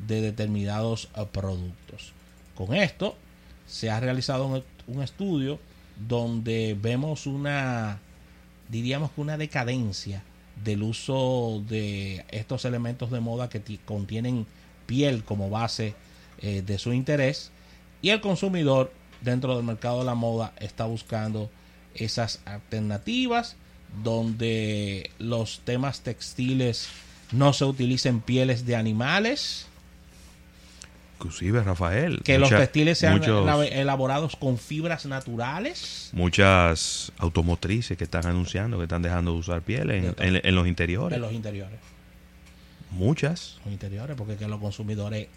de 0.08 0.22
determinados 0.22 1.10
eh, 1.16 1.26
productos. 1.32 2.14
Con 2.65 2.75
esto 2.75 3.15
se 3.68 3.89
ha 3.89 4.00
realizado 4.00 4.63
un, 4.88 5.01
estudio 5.03 5.60
donde 6.08 6.77
vemos 6.80 7.27
una, 7.27 8.00
diríamos 8.70 9.12
que 9.12 9.22
una 9.22 9.38
decadencia 9.38 10.24
del 10.63 10.84
uso 10.84 11.63
de 11.68 12.25
estos 12.30 12.65
elementos 12.65 13.12
de 13.12 13.20
moda 13.20 13.50
que 13.50 13.60
ti- 13.60 13.80
contienen 13.86 14.46
piel 14.86 15.24
como 15.24 15.50
base 15.50 15.96
eh, 16.39 16.62
de 16.65 16.77
su 16.77 16.91
interés 16.94 17.51
y 18.01 18.10
el 18.10 18.20
consumidor 18.22 18.91
dentro 19.22 19.56
del 19.56 19.63
mercado 19.65 20.00
de 20.00 20.06
la 20.06 20.15
moda 20.15 20.53
está 20.60 20.86
buscando 20.86 21.50
esas 21.96 22.41
alternativas 22.46 23.56
donde 24.03 25.12
los 25.20 25.62
temas 25.65 26.01
textiles 26.01 26.88
no 27.32 27.53
se 27.53 27.65
utilicen 27.65 28.22
pieles 28.22 28.65
de 28.65 28.75
animales, 28.75 29.68
Inclusive, 31.22 31.62
Rafael. 31.63 32.22
que 32.24 32.40
los 32.40 32.50
textiles 32.50 32.98
sean 32.98 33.20
muchos- 33.20 33.46
elab- 33.46 33.70
elaborados 33.72 34.36
con 34.36 34.58
fibras 34.58 35.06
naturales. 35.06 36.10
muchas 36.13 37.12
automotrices 37.20 37.98
que 37.98 38.04
están 38.06 38.25
anunciando 38.25 38.78
que 38.78 38.84
están 38.84 39.01
dejando 39.04 39.34
de 39.34 39.38
usar 39.38 39.62
piel 39.62 39.92
en, 39.92 40.16
en- 40.18 40.42
en 40.44 40.56
los 40.56 40.68
interiores. 40.68 41.16
de 41.16 41.20
los 41.22 41.32
interiores. 41.34 41.80
Muchas. 42.92 43.58
Los 43.63 43.72
interiores, 43.74 44.16
porque 44.18 44.36
que 44.36 44.48
los 44.48 44.60
consumidores, 44.60 45.28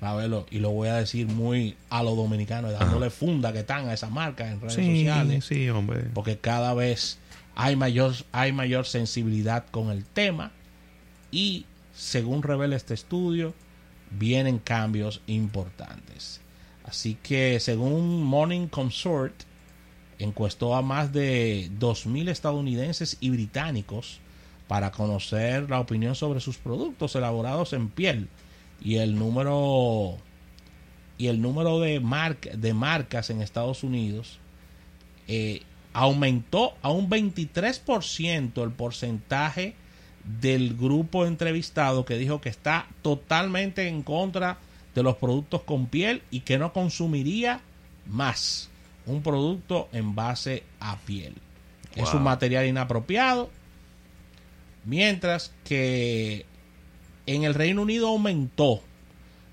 Ravelo, 0.00 0.46
y 0.50 0.58
lo 0.58 0.70
voy 0.70 0.88
a 0.88 0.94
decir 0.96 1.26
muy 1.28 1.76
a 1.88 2.02
los 2.02 2.16
dominicanos, 2.16 2.72
dándole 2.72 3.10
funda 3.10 3.52
que 3.52 3.60
están 3.60 3.88
a 3.88 3.94
esas 3.94 4.10
marcas 4.10 4.50
en 4.50 4.60
redes 4.60 4.74
Sí, 4.74 4.96
sociales, 4.98 5.44
sí, 5.44 5.68
hombre. 5.70 6.04
porque 6.12 6.38
cada 6.38 6.74
vez 6.74 7.18
hay 7.54 7.76
mayor, 7.76 8.12
hay 8.32 8.52
mayor 8.52 8.86
sensibilidad 8.86 9.64
con 9.70 9.90
el 9.90 10.04
tema 10.04 10.50
y 11.30 11.66
según 11.94 12.42
revela 12.42 12.74
este 12.74 12.94
estudio, 12.94 13.54
vienen 14.18 14.58
cambios 14.58 15.20
importantes. 15.26 16.40
Así 16.84 17.16
que 17.22 17.60
según 17.60 18.22
Morning 18.24 18.68
Consort, 18.68 19.34
encuestó 20.18 20.74
a 20.74 20.82
más 20.82 21.12
de 21.12 21.70
2.000 21.78 22.28
estadounidenses 22.28 23.16
y 23.20 23.30
británicos 23.30 24.20
para 24.68 24.90
conocer 24.90 25.68
la 25.68 25.80
opinión 25.80 26.14
sobre 26.14 26.40
sus 26.40 26.56
productos 26.56 27.14
elaborados 27.16 27.72
en 27.72 27.88
piel 27.88 28.28
y 28.82 28.96
el 28.96 29.18
número 29.18 30.18
y 31.16 31.28
el 31.28 31.40
número 31.40 31.80
de, 31.80 32.00
de 32.56 32.74
marcas 32.74 33.30
en 33.30 33.40
Estados 33.40 33.84
Unidos 33.84 34.40
eh, 35.28 35.62
aumentó 35.92 36.74
a 36.82 36.90
un 36.90 37.08
23% 37.08 38.62
el 38.62 38.72
porcentaje 38.72 39.76
del 40.24 40.74
grupo 40.74 41.26
entrevistado 41.26 42.04
que 42.04 42.16
dijo 42.16 42.40
que 42.40 42.48
está 42.48 42.86
totalmente 43.02 43.88
en 43.88 44.02
contra 44.02 44.58
de 44.94 45.02
los 45.02 45.16
productos 45.16 45.62
con 45.62 45.86
piel 45.86 46.22
y 46.30 46.40
que 46.40 46.58
no 46.58 46.72
consumiría 46.72 47.60
más 48.06 48.70
un 49.06 49.22
producto 49.22 49.88
en 49.92 50.14
base 50.14 50.62
a 50.80 50.98
piel. 51.00 51.34
Es 51.94 52.12
un 52.12 52.22
material 52.22 52.66
inapropiado. 52.66 53.50
Mientras 54.84 55.52
que 55.64 56.46
en 57.26 57.44
el 57.44 57.54
Reino 57.54 57.82
Unido 57.82 58.08
aumentó 58.08 58.82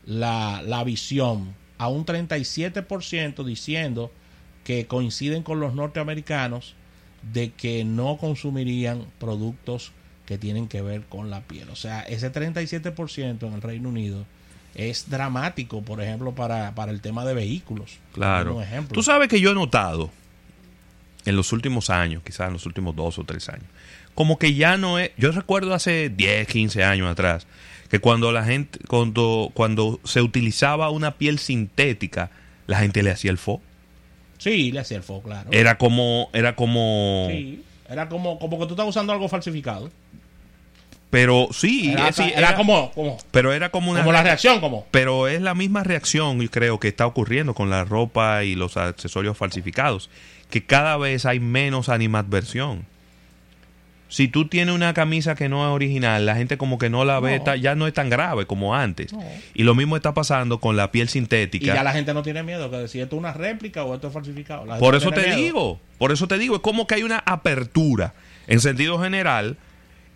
la, 0.05 0.61
la 0.65 0.83
visión 0.83 1.53
a 1.77 1.87
un 1.87 2.05
37% 2.05 3.43
diciendo 3.43 4.11
que 4.63 4.87
coinciden 4.87 5.43
con 5.43 5.59
los 5.59 5.73
norteamericanos 5.73 6.75
de 7.33 7.51
que 7.51 7.83
no 7.83 8.17
consumirían 8.17 9.05
productos 9.19 9.91
que 10.25 10.37
tienen 10.37 10.67
que 10.67 10.81
ver 10.81 11.03
con 11.03 11.29
la 11.29 11.41
piel. 11.41 11.69
O 11.69 11.75
sea, 11.75 12.01
ese 12.01 12.31
37% 12.31 13.47
en 13.47 13.53
el 13.53 13.61
Reino 13.61 13.89
Unido 13.89 14.25
es 14.75 15.09
dramático, 15.09 15.81
por 15.81 16.01
ejemplo, 16.01 16.33
para, 16.33 16.73
para 16.75 16.91
el 16.91 17.01
tema 17.01 17.25
de 17.25 17.33
vehículos. 17.33 17.99
Claro. 18.13 18.55
Un 18.55 18.63
ejemplo. 18.63 18.93
Tú 18.93 19.03
sabes 19.03 19.27
que 19.27 19.41
yo 19.41 19.51
he 19.51 19.55
notado 19.55 20.09
en 21.25 21.35
los 21.35 21.51
últimos 21.51 21.89
años, 21.89 22.23
quizás 22.23 22.47
en 22.47 22.53
los 22.53 22.65
últimos 22.65 22.95
dos 22.95 23.19
o 23.19 23.23
tres 23.23 23.49
años, 23.49 23.65
como 24.15 24.37
que 24.37 24.53
ya 24.53 24.77
no 24.77 24.99
es. 24.99 25.11
Yo 25.17 25.31
recuerdo 25.31 25.73
hace 25.73 26.09
10, 26.09 26.47
15 26.47 26.83
años 26.83 27.09
atrás, 27.09 27.47
que 27.89 27.99
cuando 27.99 28.31
la 28.31 28.43
gente, 28.43 28.79
cuando, 28.87 29.51
cuando 29.53 29.99
se 30.03 30.21
utilizaba 30.21 30.89
una 30.89 31.17
piel 31.17 31.39
sintética, 31.39 32.31
la 32.67 32.79
gente 32.79 33.03
le 33.03 33.11
hacía 33.11 33.31
el 33.31 33.37
fo. 33.37 33.61
Sí, 34.37 34.71
le 34.71 34.79
hacía 34.79 34.97
el 34.97 35.03
foco, 35.03 35.27
claro. 35.27 35.49
Era 35.51 35.77
como, 35.77 36.29
era 36.33 36.55
como. 36.55 37.27
Sí, 37.29 37.63
era 37.89 38.09
como, 38.09 38.39
como 38.39 38.57
que 38.59 38.65
tú 38.65 38.73
estás 38.73 38.87
usando 38.87 39.13
algo 39.13 39.27
falsificado. 39.27 39.91
Pero 41.11 41.49
sí, 41.51 41.91
Era, 41.91 42.11
sí, 42.13 42.23
era 42.23 42.37
era- 42.49 42.55
como, 42.55 42.91
como, 42.93 43.17
pero 43.31 43.51
era 43.53 43.69
como 43.69 43.91
una 43.91 43.99
como 43.99 44.11
la 44.13 44.23
reacción, 44.23 44.59
como. 44.61 44.87
Pero 44.91 45.27
es 45.27 45.41
la 45.41 45.53
misma 45.53 45.83
reacción, 45.83 46.39
yo 46.41 46.49
creo, 46.49 46.79
que 46.79 46.87
está 46.87 47.05
ocurriendo 47.05 47.53
con 47.53 47.69
la 47.69 47.83
ropa 47.83 48.43
y 48.45 48.55
los 48.55 48.77
accesorios 48.77 49.37
falsificados. 49.37 50.09
Que 50.49 50.63
cada 50.65 50.97
vez 50.97 51.25
hay 51.25 51.39
menos 51.39 51.89
animadversión. 51.89 52.85
Si 54.07 54.27
tú 54.27 54.47
tienes 54.49 54.75
una 54.75 54.93
camisa 54.93 55.35
que 55.35 55.47
no 55.47 55.65
es 55.65 55.73
original, 55.73 56.25
la 56.25 56.35
gente 56.35 56.57
como 56.57 56.77
que 56.77 56.89
no 56.89 57.05
la 57.05 57.21
ve, 57.21 57.37
No. 57.39 57.43
ta- 57.45 57.55
ya 57.55 57.75
no 57.75 57.87
es 57.87 57.93
tan 57.93 58.09
grave 58.09 58.45
como 58.45 58.75
antes. 58.75 59.13
No. 59.13 59.23
Y 59.53 59.63
lo 59.63 59.73
mismo 59.73 59.95
está 59.95 60.13
pasando 60.13 60.59
con 60.59 60.75
la 60.75 60.91
piel 60.91 61.05
Y 61.05 61.11
sintética. 61.11 61.73
ya 61.73 61.83
la 61.83 61.93
gente 61.93 62.13
no 62.13 62.21
tiene 62.21 62.43
miedo, 62.43 62.69
que 62.69 62.89
si 62.89 62.99
esto 62.99 63.15
es 63.15 63.19
una 63.19 63.31
réplica 63.31 63.85
o 63.85 63.95
esto 63.95 64.07
es 64.07 64.13
falsificado. 64.13 64.65
La 64.65 64.73
gente 64.75 64.85
Por 64.85 64.95
eso 64.95 65.11
te 65.11 65.21
miedo. 65.21 65.35
digo, 65.37 65.79
por 65.97 66.11
eso 66.11 66.27
te 66.27 66.37
digo, 66.37 66.55
es 66.55 66.61
como 66.61 66.87
que 66.87 66.95
hay 66.95 67.03
una 67.03 67.19
apertura 67.25 68.13
en 68.47 68.59
sentido 68.59 68.99
general 69.01 69.55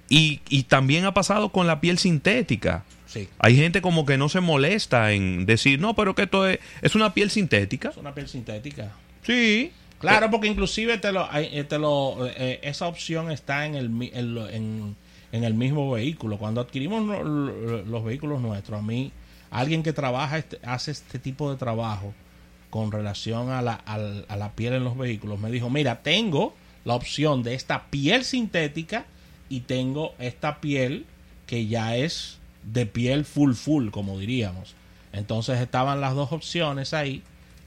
y, 0.10 0.42
y 0.50 0.64
también 0.64 1.06
ha 1.06 1.14
pasado 1.14 1.50
con 1.50 1.68
la 1.68 1.82
piel 1.82 1.98
sintética. 1.98 2.84
Sí, 3.08 3.30
Hay 3.40 3.56
gente 3.56 3.82
como 3.82 4.06
que 4.06 4.18
no 4.18 4.28
se 4.30 4.42
molesta 4.42 5.12
en 5.14 5.46
decir, 5.46 5.80
no, 5.80 5.96
pero 5.96 6.16
que 6.16 6.24
esto 6.24 6.48
es, 6.48 6.60
es 6.82 6.96
una 6.96 7.14
piel 7.14 7.30
sintética. 7.32 7.90
es 7.90 7.98
una 7.98 8.14
piel 8.14 8.28
sintética. 8.28 8.92
Sí. 9.24 9.72
Claro, 10.00 10.30
porque 10.30 10.48
inclusive 10.48 10.98
te 10.98 11.12
lo, 11.14 11.28
eh, 11.34 11.64
te 11.64 11.80
lo, 11.80 12.28
eh, 12.28 12.60
esa 12.64 12.88
opción 12.88 13.32
está 13.32 13.66
en 13.66 13.76
el, 13.76 13.90
mi- 13.90 14.12
en, 14.14 14.38
en- 14.38 14.96
en 15.32 15.44
el 15.46 15.54
mismo 15.54 15.90
vehículo. 15.92 16.38
Cuando 16.38 16.62
adquirimos 16.62 17.04
los 17.88 18.04
vehículos 18.04 18.42
nuestros, 18.42 18.80
a 18.80 18.84
mí, 18.84 19.12
alguien 19.50 19.82
que 19.84 19.94
trabaja, 19.94 20.38
este- 20.38 20.60
hace 20.64 20.92
este 20.92 21.18
tipo 21.18 21.50
de 21.50 21.58
trabajo 21.58 22.14
con 22.70 22.92
relación 22.92 23.50
a 23.52 23.62
la, 23.62 23.74
al- 23.74 24.26
a 24.28 24.36
la 24.36 24.52
piel 24.52 24.74
en 24.74 24.84
los 24.84 24.98
vehículos, 24.98 25.40
me 25.40 25.50
dijo, 25.50 25.70
mira, 25.70 26.04
tengo 26.04 26.54
la 26.84 26.94
opción 26.96 27.42
de 27.42 27.54
esta 27.56 27.86
piel 27.86 28.26
sintética 28.26 29.06
y 29.50 29.62
tengo 29.62 30.14
esta 30.20 30.60
piel 30.62 31.06
que 31.48 31.68
ya 31.68 31.96
es 31.96 32.40
de 32.64 32.86
piel 32.86 33.26
full 33.26 33.54
full, 33.54 33.90
como 33.90 34.18
diríamos. 34.20 34.76
Entonces 35.14 35.60
estaban 35.60 36.02
las 36.02 36.14
dos 36.16 36.32
opciones 36.32 36.94
ahí 36.94 37.22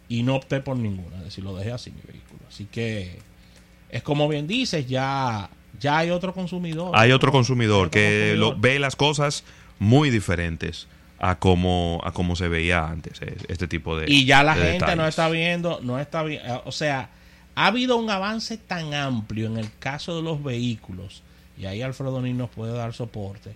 y 0.09 0.23
no 0.23 0.37
opté 0.37 0.61
por 0.61 0.77
ninguna, 0.77 1.19
es 1.19 1.25
decir, 1.25 1.45
lo 1.45 1.55
dejé 1.57 1.73
así 1.73 1.91
mi 1.91 2.01
vehículo. 2.07 2.41
Así 2.49 2.65
que 2.67 3.19
es 3.91 4.03
como 4.03 4.29
bien 4.29 4.47
dices, 4.47 4.87
ya, 4.87 5.49
ya 5.81 5.99
hay 5.99 6.11
otro 6.11 6.35
consumidor. 6.35 6.93
Hay 6.95 7.13
otro 7.13 7.31
consumidor 7.33 7.87
otro 7.87 7.91
que 7.91 8.35
lo- 8.37 8.57
ve 8.57 8.79
las 8.79 8.97
cosas 8.97 9.45
muy 9.79 10.11
diferentes 10.11 10.89
a 11.21 11.39
como, 11.39 12.01
a 12.05 12.13
como 12.13 12.37
se 12.37 12.49
veía 12.49 12.87
antes, 12.89 13.21
eh, 13.23 13.37
este 13.49 13.67
tipo 13.69 13.97
de 13.97 14.11
y 14.11 14.25
ya 14.25 14.43
la 14.43 14.55
gente 14.55 14.95
no 14.97 15.07
está 15.07 15.29
viendo, 15.29 15.81
no 15.83 15.99
está 15.99 16.23
bien, 16.23 16.43
o 16.65 16.71
sea, 16.73 17.11
ha 17.57 17.67
habido 17.67 17.97
un 17.97 18.09
avance 18.09 18.57
tan 18.57 18.95
amplio 18.95 19.47
en 19.47 19.57
el 19.57 19.69
caso 19.81 20.15
de 20.17 20.23
los 20.23 20.43
vehículos, 20.45 21.23
y 21.59 21.67
ahí 21.67 21.83
Alfredo 21.83 22.23
Nin 22.23 22.39
nos 22.39 22.51
puede 22.51 22.73
dar 22.73 22.95
soporte, 22.95 23.55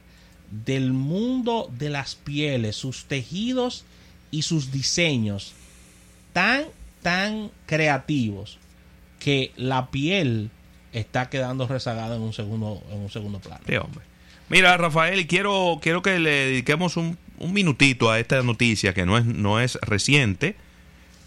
del 0.50 0.92
mundo 0.92 1.70
de 1.78 1.88
las 1.88 2.14
pieles, 2.14 2.76
sus 2.76 3.04
tejidos 3.04 3.84
y 4.30 4.42
sus 4.42 4.72
diseños 4.72 5.54
tan, 6.32 6.64
tan 7.02 7.50
creativos 7.66 8.58
que 9.18 9.52
la 9.56 9.90
piel 9.90 10.50
está 10.92 11.30
quedando 11.30 11.66
rezagada 11.66 12.16
en 12.16 12.22
un 12.22 12.32
segundo, 12.32 12.82
en 12.90 12.98
un 12.98 13.10
segundo 13.10 13.38
plano. 13.38 13.62
Hombre. 13.82 14.04
Mira, 14.48 14.76
Rafael, 14.76 15.26
quiero, 15.26 15.78
quiero 15.80 16.02
que 16.02 16.18
le 16.18 16.30
dediquemos 16.30 16.96
un, 16.96 17.16
un 17.38 17.52
minutito 17.52 18.10
a 18.10 18.18
esta 18.18 18.42
noticia 18.42 18.92
que 18.92 19.06
no 19.06 19.16
es, 19.16 19.24
no 19.24 19.60
es 19.60 19.76
reciente, 19.80 20.56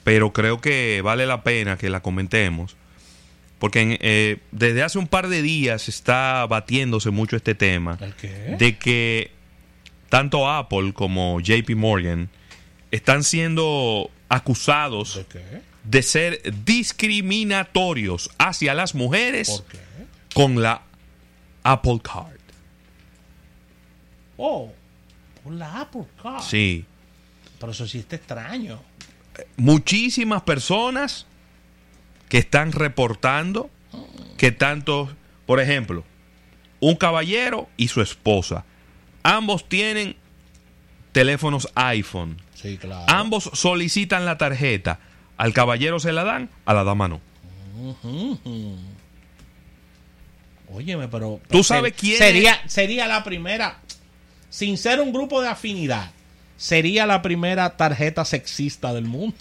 pero 0.04 0.34
creo 0.34 0.62
que 0.62 1.02
vale 1.04 1.26
la 1.26 1.42
pena 1.44 1.78
que 1.78 1.90
la 1.90 2.02
comentemos. 2.02 2.76
Porque 3.66 3.98
eh, 4.00 4.38
desde 4.52 4.84
hace 4.84 5.00
un 5.00 5.08
par 5.08 5.28
de 5.28 5.42
días 5.42 5.90
está 5.90 6.46
batiéndose 6.46 7.10
mucho 7.10 7.36
este 7.36 7.56
tema 7.56 7.98
¿El 8.00 8.14
qué? 8.14 8.28
de 8.60 8.78
que 8.78 9.32
tanto 10.08 10.48
Apple 10.48 10.94
como 10.94 11.40
JP 11.42 11.72
Morgan 11.76 12.30
están 12.92 13.24
siendo 13.24 14.12
acusados 14.30 15.16
¿De 15.16 15.26
qué? 15.26 15.62
de 15.84 16.04
ser 16.04 16.42
discriminatorios 16.64 18.30
hacia 18.38 18.76
las 18.76 18.94
mujeres 18.94 19.64
con 20.36 20.62
la 20.62 20.84
Apple 21.64 22.02
Card. 22.04 22.38
Oh, 24.38 24.72
por 25.44 25.54
la 25.54 25.82
Apple 25.82 26.06
Card. 26.22 26.44
Sí. 26.44 26.86
Pero 27.60 27.72
eso 27.72 27.88
sí 27.88 27.98
está 27.98 28.16
extraño. 28.16 28.80
Muchísimas 29.58 30.44
personas 30.44 31.26
que 32.36 32.40
están 32.40 32.74
reportando 32.74 33.70
que 34.36 34.52
tanto, 34.52 35.10
por 35.46 35.62
ejemplo, 35.62 36.04
un 36.82 36.98
caballero 36.98 37.70
y 37.78 37.88
su 37.88 38.02
esposa, 38.02 38.66
ambos 39.24 39.70
tienen 39.70 40.18
teléfonos 41.14 41.70
iPhone. 41.76 42.36
Sí, 42.54 42.78
claro. 42.78 43.06
Ambos 43.08 43.50
solicitan 43.54 44.26
la 44.26 44.38
tarjeta. 44.38 45.00
Al 45.38 45.54
caballero 45.54 46.02
se 46.02 46.12
la 46.12 46.26
dan, 46.26 46.50
a 46.66 46.74
la 46.74 46.84
dama 46.84 47.08
no. 47.08 47.22
Óyeme, 50.74 51.08
pero. 51.08 51.40
¿Tú 51.50 51.64
sabes 51.64 51.94
quién 51.94 52.18
sería, 52.18 52.62
sería 52.68 53.08
la 53.08 53.24
primera. 53.24 53.80
Sin 54.50 54.78
ser 54.78 55.00
un 55.00 55.14
grupo 55.14 55.42
de 55.42 55.48
afinidad, 55.48 56.12
sería 56.58 57.06
la 57.06 57.22
primera 57.22 57.78
tarjeta 57.78 58.26
sexista 58.26 58.94
del 58.94 59.06
mundo. 59.06 59.38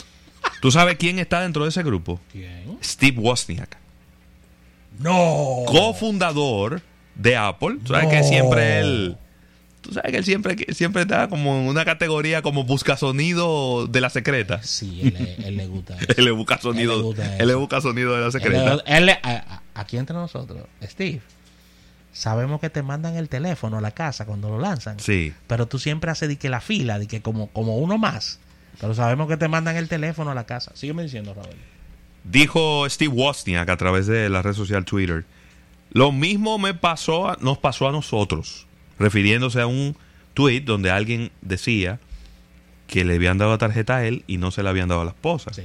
¿Tú 0.64 0.71
sabes 0.71 0.97
quién 0.97 1.18
está 1.18 1.42
dentro 1.42 1.64
de 1.64 1.68
ese 1.68 1.83
grupo? 1.83 2.18
¿Quién? 2.33 2.78
Steve 2.83 3.21
Wozniak, 3.21 3.76
No. 4.99 5.64
cofundador 5.66 6.80
de 7.14 7.37
Apple. 7.37 7.76
Tú 7.85 7.88
sabes 7.92 8.04
No. 8.04 8.11
que 8.11 8.23
siempre 8.23 8.80
él. 8.80 9.16
Tú 9.83 9.92
sabes 9.92 10.12
que 10.12 10.16
él 10.16 10.25
siempre, 10.25 10.56
siempre 10.73 11.02
está 11.02 11.28
como 11.28 11.54
en 11.59 11.68
una 11.68 11.85
categoría 11.85 12.40
como 12.40 12.64
busca 12.64 12.97
sonido 12.97 13.87
de 13.88 14.00
la 14.00 14.09
secreta. 14.09 14.62
Sí, 14.62 15.00
él, 15.02 15.14
le- 15.38 15.49
él 15.49 15.56
le 15.59 15.66
gusta 15.66 15.97
eso. 16.00 16.06
Él 16.16 16.25
le 16.25 16.30
busca 16.30 16.54
Él 16.54 16.61
sonido, 16.62 16.97
le 16.97 17.02
gusta 17.02 17.37
él 17.37 17.47
le 17.47 17.54
busca 17.56 17.80
sonido 17.83 18.14
de 18.14 18.21
la 18.21 18.26
Él 18.26 18.33
secreta. 18.33 18.78
él 18.87 19.04
le- 19.04 19.21
a- 19.23 19.62
a- 19.75 19.80
aquí 19.83 19.99
entre 19.99 20.16
nosotros, 20.16 20.66
Steve, 20.83 21.21
sabemos 22.14 22.59
que 22.62 22.71
te 22.71 22.83
mandan 22.83 23.16
el 23.16 23.28
teléfono 23.28 23.76
a 23.76 23.80
la 23.83 23.90
casa 23.90 24.25
cuando 24.25 24.49
lo 24.49 24.59
lanzan. 24.59 24.99
Sí. 24.99 25.35
Pero 25.47 25.66
tú 25.68 25.78
siempre 25.78 26.11
haces 26.11 26.30
de 26.30 26.38
que 26.38 26.49
la 26.49 26.62
fila, 26.62 26.99
de 26.99 27.06
que 27.06 27.21
como, 27.21 27.49
como 27.49 27.76
uno 27.76 27.99
más. 27.99 28.38
Pero 28.81 28.95
sabemos 28.95 29.28
que 29.28 29.37
te 29.37 29.49
mandan 29.49 29.76
el 29.76 29.88
teléfono 29.88 30.31
a 30.31 30.35
la 30.35 30.45
casa. 30.45 30.73
Sígueme 30.75 31.02
diciendo, 31.04 31.33
Raúl. 31.35 31.49
Dijo 32.25 32.88
Steve 32.88 33.12
Wozniak 33.14 33.69
a 33.69 33.76
través 33.76 34.07
de 34.07 34.28
la 34.28 34.43
red 34.43 34.54
social 34.54 34.85
Twitter. 34.85 35.25
Lo 35.93 36.11
mismo 36.11 36.59
me 36.59 36.75
pasó, 36.75 37.28
a- 37.28 37.38
nos 37.40 37.59
pasó 37.59 37.88
a 37.88 37.93
nosotros, 37.93 38.66
refiriéndose 38.99 39.61
a 39.61 39.66
un 39.66 39.97
tweet 40.35 40.62
donde 40.62 40.90
alguien 40.90 41.31
decía 41.43 42.00
que 42.88 43.04
le 43.04 43.14
habían 43.14 43.38
dado 43.38 43.52
la 43.52 43.59
tarjeta 43.59 43.97
a 43.99 44.07
él 44.07 44.25
y 44.26 44.37
no 44.38 44.50
se 44.50 44.62
la 44.62 44.71
habían 44.71 44.88
dado 44.88 45.02
a 45.02 45.04
la 45.04 45.11
esposa. 45.12 45.52
Sí. 45.52 45.62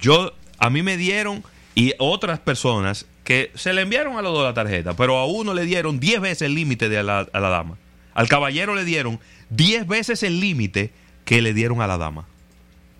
Yo, 0.00 0.32
a 0.58 0.70
mí 0.70 0.82
me 0.82 0.96
dieron 0.96 1.42
y 1.74 1.94
otras 1.98 2.38
personas 2.40 3.06
que 3.24 3.50
se 3.54 3.72
le 3.72 3.82
enviaron 3.82 4.16
a 4.18 4.22
los 4.22 4.32
dos 4.32 4.44
la 4.44 4.54
tarjeta, 4.54 4.94
pero 4.94 5.16
a 5.18 5.26
uno 5.26 5.54
le 5.54 5.64
dieron 5.64 5.98
10 6.00 6.20
veces 6.20 6.42
el 6.42 6.54
límite 6.54 6.88
de 6.88 6.98
a 6.98 7.02
la, 7.02 7.20
a 7.32 7.40
la 7.40 7.48
dama. 7.48 7.76
Al 8.14 8.28
caballero 8.28 8.74
le 8.74 8.84
dieron 8.84 9.20
10 9.50 9.86
veces 9.86 10.22
el 10.22 10.40
límite 10.40 10.92
que 11.26 11.42
le 11.42 11.52
dieron 11.52 11.82
a 11.82 11.86
la 11.86 11.98
dama. 11.98 12.24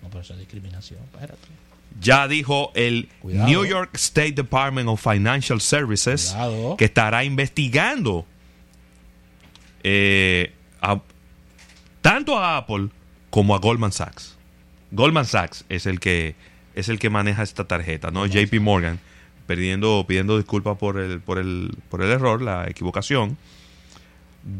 No, 0.03 0.09
pero 0.09 0.21
eso 0.21 0.33
es 0.33 0.39
discriminación. 0.39 0.99
Espérate. 1.13 1.47
Ya 1.99 2.27
dijo 2.27 2.71
el 2.75 3.09
Cuidado. 3.21 3.47
New 3.47 3.65
York 3.65 3.89
State 3.95 4.33
Department 4.33 4.87
of 4.87 5.01
Financial 5.01 5.59
Services 5.59 6.29
Cuidado. 6.29 6.77
que 6.77 6.85
estará 6.85 7.23
investigando 7.23 8.27
eh, 9.83 10.53
a- 10.81 11.01
tanto 12.01 12.37
a 12.37 12.57
Apple 12.57 12.89
como 13.29 13.55
a 13.55 13.59
Goldman 13.59 13.91
Sachs. 13.91 14.35
Goldman 14.91 15.25
Sachs 15.25 15.65
es 15.69 15.85
el 15.85 15.99
que 15.99 16.35
es 16.75 16.89
el 16.89 16.99
que 16.99 17.09
maneja 17.09 17.41
esta 17.41 17.63
tarjeta, 17.65 18.11
no 18.11 18.27
JP 18.27 18.59
Morgan, 18.61 18.99
pidiendo, 19.47 20.05
pidiendo 20.07 20.37
disculpas 20.37 20.77
por 20.77 20.99
el, 20.99 21.19
por, 21.21 21.39
el, 21.39 21.75
por 21.89 22.03
el 22.03 22.11
error, 22.11 22.39
la 22.43 22.69
equivocación. 22.69 23.35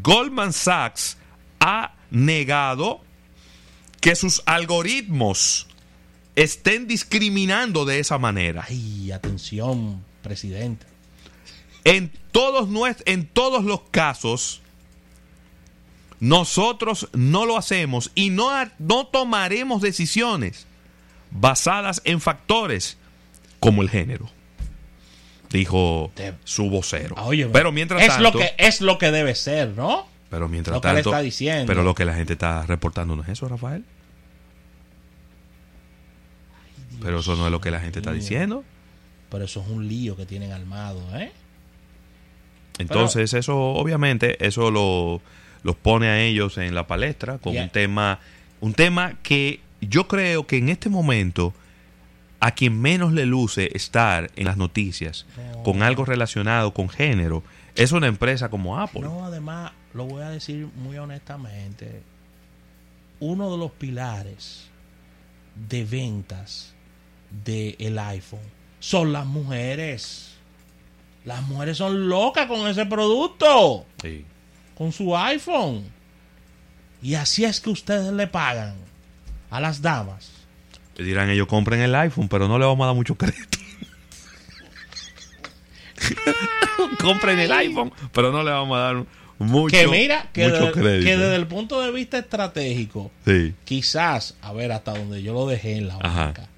Goldman 0.02 0.52
Sachs 0.52 1.16
ha 1.60 1.94
negado 2.10 3.00
que 4.00 4.14
sus 4.14 4.42
algoritmos 4.46 5.66
estén 6.36 6.86
discriminando 6.86 7.84
de 7.84 7.98
esa 7.98 8.18
manera. 8.18 8.64
Ay, 8.68 9.10
atención, 9.10 10.04
presidente. 10.22 10.86
En 11.84 12.12
todos, 12.32 12.68
en 13.06 13.26
todos 13.26 13.64
los 13.64 13.80
casos, 13.90 14.60
nosotros 16.20 17.08
no 17.12 17.46
lo 17.46 17.56
hacemos 17.56 18.10
y 18.14 18.30
no, 18.30 18.50
no 18.78 19.06
tomaremos 19.06 19.82
decisiones 19.82 20.66
basadas 21.30 22.00
en 22.04 22.20
factores 22.20 22.98
como 23.60 23.82
el 23.82 23.90
género, 23.90 24.28
dijo 25.50 26.12
su 26.44 26.70
vocero. 26.70 27.14
Ah, 27.18 27.30
pero 27.52 27.72
mientras 27.72 28.02
es 28.02 28.08
tanto, 28.08 28.22
lo 28.22 28.32
que 28.32 28.54
es 28.58 28.80
lo 28.80 28.98
que 28.98 29.10
debe 29.10 29.34
ser, 29.34 29.70
¿no? 29.70 30.06
Pero 30.30 30.48
mientras 30.48 30.74
lo 30.76 30.80
que 30.80 30.88
tanto, 30.88 31.10
está 31.10 31.20
diciendo. 31.20 31.64
pero 31.66 31.82
lo 31.82 31.94
que 31.94 32.04
la 32.04 32.14
gente 32.14 32.34
está 32.34 32.64
reportando 32.66 33.16
no 33.16 33.22
es 33.22 33.28
eso, 33.30 33.48
Rafael. 33.48 33.84
Pero 37.00 37.20
eso 37.20 37.36
no 37.36 37.46
es 37.46 37.52
lo 37.52 37.60
que 37.60 37.70
la 37.70 37.80
gente 37.80 38.00
está 38.00 38.12
diciendo. 38.12 38.64
Pero 39.30 39.44
eso 39.44 39.60
es 39.60 39.68
un 39.68 39.86
lío 39.86 40.16
que 40.16 40.26
tienen 40.26 40.52
armado, 40.52 41.00
¿eh? 41.16 41.32
Entonces, 42.78 43.34
eso, 43.34 43.56
obviamente, 43.58 44.44
eso 44.46 44.70
lo, 44.70 45.20
los 45.62 45.76
pone 45.76 46.08
a 46.08 46.20
ellos 46.20 46.58
en 46.58 46.74
la 46.74 46.86
palestra 46.86 47.38
con 47.38 47.56
un 47.56 47.68
tema, 47.70 48.20
un 48.60 48.72
tema 48.72 49.14
que 49.22 49.60
yo 49.80 50.08
creo 50.08 50.46
que 50.46 50.58
en 50.58 50.68
este 50.68 50.88
momento 50.88 51.52
a 52.40 52.52
quien 52.52 52.80
menos 52.80 53.12
le 53.12 53.26
luce 53.26 53.70
estar 53.74 54.30
en 54.36 54.44
las 54.44 54.56
noticias 54.56 55.26
No. 55.36 55.62
con 55.64 55.82
algo 55.82 56.04
relacionado 56.04 56.72
con 56.72 56.88
género 56.88 57.42
es 57.74 57.90
una 57.90 58.06
empresa 58.06 58.48
como 58.48 58.78
Apple. 58.78 59.00
No, 59.02 59.24
además, 59.24 59.72
lo 59.98 60.06
voy 60.06 60.22
a 60.22 60.30
decir 60.30 60.68
muy 60.76 60.96
honestamente. 60.96 62.02
Uno 63.20 63.50
de 63.50 63.58
los 63.58 63.72
pilares 63.72 64.68
de 65.68 65.84
ventas 65.84 66.72
del 67.44 67.98
iPhone 67.98 68.40
son 68.80 69.12
las 69.12 69.26
mujeres. 69.26 70.36
Las 71.24 71.42
mujeres 71.42 71.76
son 71.76 72.08
locas 72.08 72.46
con 72.46 72.66
ese 72.68 72.86
producto, 72.86 73.84
Sí. 74.00 74.24
con 74.76 74.92
su 74.92 75.14
iPhone. 75.16 75.84
Y 77.02 77.14
así 77.14 77.44
es 77.44 77.60
que 77.60 77.70
ustedes 77.70 78.12
le 78.12 78.28
pagan 78.28 78.76
a 79.50 79.60
las 79.60 79.82
damas. 79.82 80.30
Le 80.96 81.04
dirán 81.04 81.28
ellos 81.28 81.48
compren 81.48 81.80
el 81.80 81.94
iPhone, 81.94 82.28
pero 82.28 82.46
no 82.48 82.58
le 82.58 82.64
vamos 82.64 82.84
a 82.84 82.86
dar 82.86 82.94
mucho 82.94 83.16
crédito. 83.16 83.58
compren 87.00 87.38
el 87.40 87.52
iPhone, 87.52 87.92
pero 88.12 88.30
no 88.32 88.42
le 88.42 88.50
vamos 88.50 88.76
a 88.76 88.80
dar 88.80 89.06
mucho, 89.38 89.76
que 89.76 89.86
mira, 89.86 90.28
que, 90.32 90.48
mucho 90.48 90.66
de- 90.66 90.72
crédito. 90.72 91.04
que 91.06 91.16
desde 91.16 91.36
el 91.36 91.46
punto 91.46 91.80
de 91.80 91.92
vista 91.92 92.18
estratégico, 92.18 93.10
Sí. 93.24 93.54
quizás, 93.64 94.34
a 94.42 94.52
ver 94.52 94.72
hasta 94.72 94.92
donde 94.98 95.22
yo 95.22 95.32
lo 95.32 95.46
dejé 95.46 95.76
en 95.76 95.88
la 95.88 95.96
banca, 95.96 96.48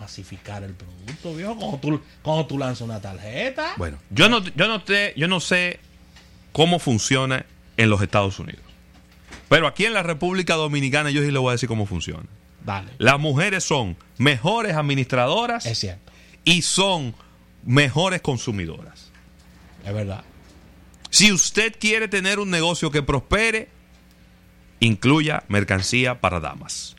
masificar 0.00 0.62
el 0.62 0.74
producto, 0.74 1.34
viejo. 1.34 1.56
Cuando 1.56 1.78
tú, 1.78 2.00
cuando 2.22 2.46
tú 2.46 2.58
lanzas 2.58 2.82
una 2.82 3.00
tarjeta, 3.00 3.72
Bueno, 3.76 3.98
yo 4.10 4.28
no, 4.28 4.42
yo 4.44 4.68
no 4.68 4.80
sé, 4.86 5.12
yo 5.16 5.26
no 5.28 5.40
sé 5.40 5.80
cómo 6.52 6.78
funciona 6.78 7.44
en 7.76 7.90
los 7.90 8.00
Estados 8.02 8.38
Unidos. 8.38 8.62
Pero 9.48 9.66
aquí 9.66 9.86
en 9.86 9.94
la 9.94 10.02
República 10.02 10.54
Dominicana 10.54 11.10
yo 11.10 11.22
sí 11.22 11.30
le 11.30 11.38
voy 11.38 11.50
a 11.50 11.52
decir 11.52 11.68
cómo 11.68 11.86
funciona. 11.86 12.24
dale. 12.64 12.90
Las 12.98 13.18
mujeres 13.18 13.64
son 13.64 13.96
mejores 14.18 14.74
administradoras 14.76 15.64
Es 15.64 15.78
cierto, 15.78 16.12
y 16.44 16.62
son 16.62 17.14
mejores 17.64 18.20
consumidoras. 18.20 19.10
es 19.86 19.92
verdad. 19.94 20.22
Si 21.10 21.32
usted 21.32 21.74
quiere 21.78 22.08
tener 22.08 22.38
un 22.38 22.50
negocio 22.50 22.90
que 22.90 23.02
prospere, 23.02 23.68
incluya 24.80 25.44
mercancía 25.48 26.20
para 26.20 26.40
damas. 26.40 26.96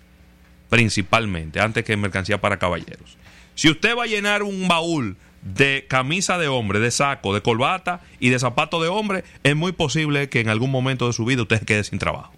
Principalmente, 0.69 1.59
antes 1.59 1.83
que 1.83 1.97
mercancía 1.97 2.41
para 2.41 2.59
caballeros. 2.59 3.17
Si 3.55 3.69
usted 3.69 3.95
va 3.97 4.03
a 4.03 4.07
llenar 4.07 4.43
un 4.43 4.67
baúl 4.67 5.17
de 5.41 5.85
camisa 5.87 6.37
de 6.37 6.47
hombre, 6.47 6.79
de 6.79 6.91
saco, 6.91 7.33
de 7.33 7.41
corbata 7.41 8.01
y 8.19 8.29
de 8.29 8.39
zapato 8.39 8.81
de 8.81 8.89
hombre, 8.89 9.23
es 9.43 9.55
muy 9.55 9.71
posible 9.71 10.29
que 10.29 10.41
en 10.41 10.49
algún 10.49 10.71
momento 10.71 11.07
de 11.07 11.13
su 11.13 11.25
vida 11.25 11.43
usted 11.43 11.59
se 11.59 11.65
quede 11.65 11.83
sin 11.83 11.99
trabajo. 11.99 12.33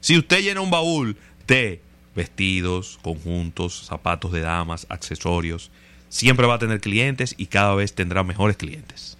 Si 0.00 0.16
usted 0.16 0.40
llena 0.40 0.60
un 0.60 0.70
baúl 0.70 1.16
de 1.46 1.82
vestidos, 2.14 2.98
conjuntos, 3.02 3.86
zapatos 3.86 4.32
de 4.32 4.40
damas, 4.40 4.86
accesorios, 4.88 5.70
siempre 6.08 6.46
va 6.46 6.54
a 6.54 6.58
tener 6.58 6.80
clientes 6.80 7.34
y 7.36 7.46
cada 7.46 7.74
vez 7.74 7.94
tendrá 7.94 8.22
mejores 8.22 8.56
clientes. 8.56 9.17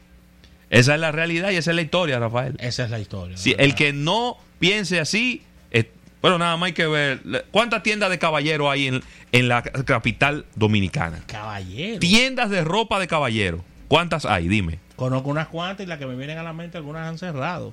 Esa 0.71 0.95
es 0.95 1.01
la 1.01 1.13
realidad 1.13 1.51
y 1.51 1.57
esa 1.57 1.71
es 1.71 1.77
la 1.77 1.83
historia, 1.83 2.19
Rafael. 2.19 2.57
Esa 2.59 2.85
es 2.85 2.91
la 2.91 2.99
historia. 2.99 3.37
Si 3.37 3.55
el 3.59 3.75
que 3.75 3.93
no 3.93 4.37
piense 4.59 5.01
así, 5.01 5.43
eh, 5.71 5.91
bueno, 6.21 6.39
nada 6.39 6.57
más 6.57 6.69
hay 6.69 6.73
que 6.75 6.87
ver 6.87 7.47
cuántas 7.51 7.83
tiendas 7.83 8.11
de 8.11 8.19
caballero 8.19 8.71
hay 8.71 8.89
en, 8.89 9.03
en 9.33 9.49
la 9.49 9.63
capital 9.63 10.45
dominicana. 10.55 11.23
Caballero. 11.27 12.01
Tiendas 12.01 12.51
de 12.51 12.65
ropa 12.65 13.01
de 13.01 13.07
caballero. 13.07 13.65
¿Cuántas 13.89 14.27
hay? 14.27 14.49
Dime. 14.49 14.79
Conozco 14.97 15.31
unas 15.31 15.49
cuantas 15.49 15.87
y 15.87 15.89
las 15.89 15.99
que 15.99 16.07
me 16.07 16.17
vienen 16.17 16.39
a 16.39 16.43
la 16.43 16.53
mente, 16.53 16.77
algunas 16.77 17.09
han 17.09 17.19
cerrado. 17.19 17.73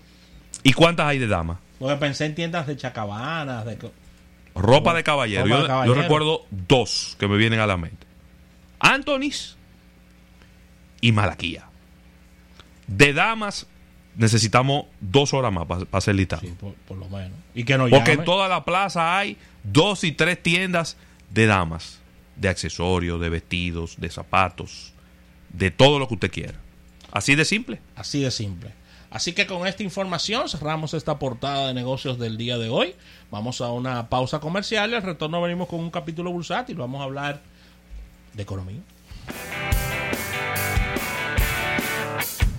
¿Y 0.63 0.73
cuántas 0.73 1.07
hay 1.07 1.19
de 1.19 1.27
dama? 1.27 1.59
Porque 1.79 1.97
pensé 1.97 2.25
en 2.25 2.35
tiendas 2.35 2.67
de 2.67 2.77
chacabanas, 2.77 3.65
de... 3.65 3.77
Ropa 4.55 4.93
de 4.93 5.03
caballero. 5.03 5.43
Ropa 5.43 5.55
yo, 5.55 5.61
de 5.61 5.67
caballero. 5.67 5.95
yo 5.95 6.01
recuerdo 6.01 6.45
dos 6.49 7.17
que 7.19 7.27
me 7.27 7.35
vienen 7.35 7.59
a 7.59 7.67
la 7.67 7.75
mente. 7.75 8.07
Antonis 8.79 9.57
y 11.01 11.11
Malaquía. 11.11 11.65
De 12.87 13.13
damas 13.13 13.67
necesitamos 14.15 14.85
dos 15.01 15.33
horas 15.33 15.51
más 15.51 15.65
para 15.65 15.85
hacer 15.91 16.15
listado. 16.15 16.41
Sí, 16.41 16.53
por, 16.59 16.73
por 16.73 16.97
lo 16.97 17.09
menos. 17.09 17.37
Y 17.53 17.63
que 17.63 17.77
no 17.77 17.83
Porque 17.89 18.11
llame. 18.11 18.13
en 18.13 18.25
toda 18.25 18.47
la 18.47 18.63
plaza 18.63 19.17
hay 19.17 19.37
dos 19.63 20.03
y 20.03 20.11
tres 20.11 20.41
tiendas 20.41 20.97
de 21.31 21.45
damas, 21.47 21.99
de 22.35 22.49
accesorios, 22.49 23.19
de 23.19 23.29
vestidos, 23.29 23.95
de 23.99 24.09
zapatos, 24.09 24.93
de 25.49 25.71
todo 25.71 25.99
lo 25.99 26.07
que 26.07 26.13
usted 26.15 26.31
quiera. 26.31 26.59
Así 27.11 27.35
de 27.35 27.45
simple. 27.45 27.79
Así 27.95 28.21
de 28.21 28.31
simple. 28.31 28.71
Así 29.09 29.31
que 29.33 29.47
con 29.47 29.65
esta 29.65 29.83
información 29.83 30.49
cerramos 30.49 30.93
esta 30.93 31.17
portada 31.19 31.67
de 31.67 31.73
negocios 31.73 32.19
del 32.19 32.37
día 32.37 32.57
de 32.57 32.67
hoy. 32.69 32.95
Vamos 33.31 33.61
a 33.61 33.71
una 33.71 34.09
pausa 34.09 34.39
comercial 34.39 34.91
y 34.91 34.95
al 34.95 35.03
retorno 35.03 35.41
venimos 35.41 35.69
con 35.69 35.79
un 35.79 35.89
capítulo 35.89 36.31
bursátil. 36.31 36.75
Vamos 36.75 36.99
a 36.99 37.05
hablar 37.05 37.41
de 38.33 38.43
economía. 38.43 38.81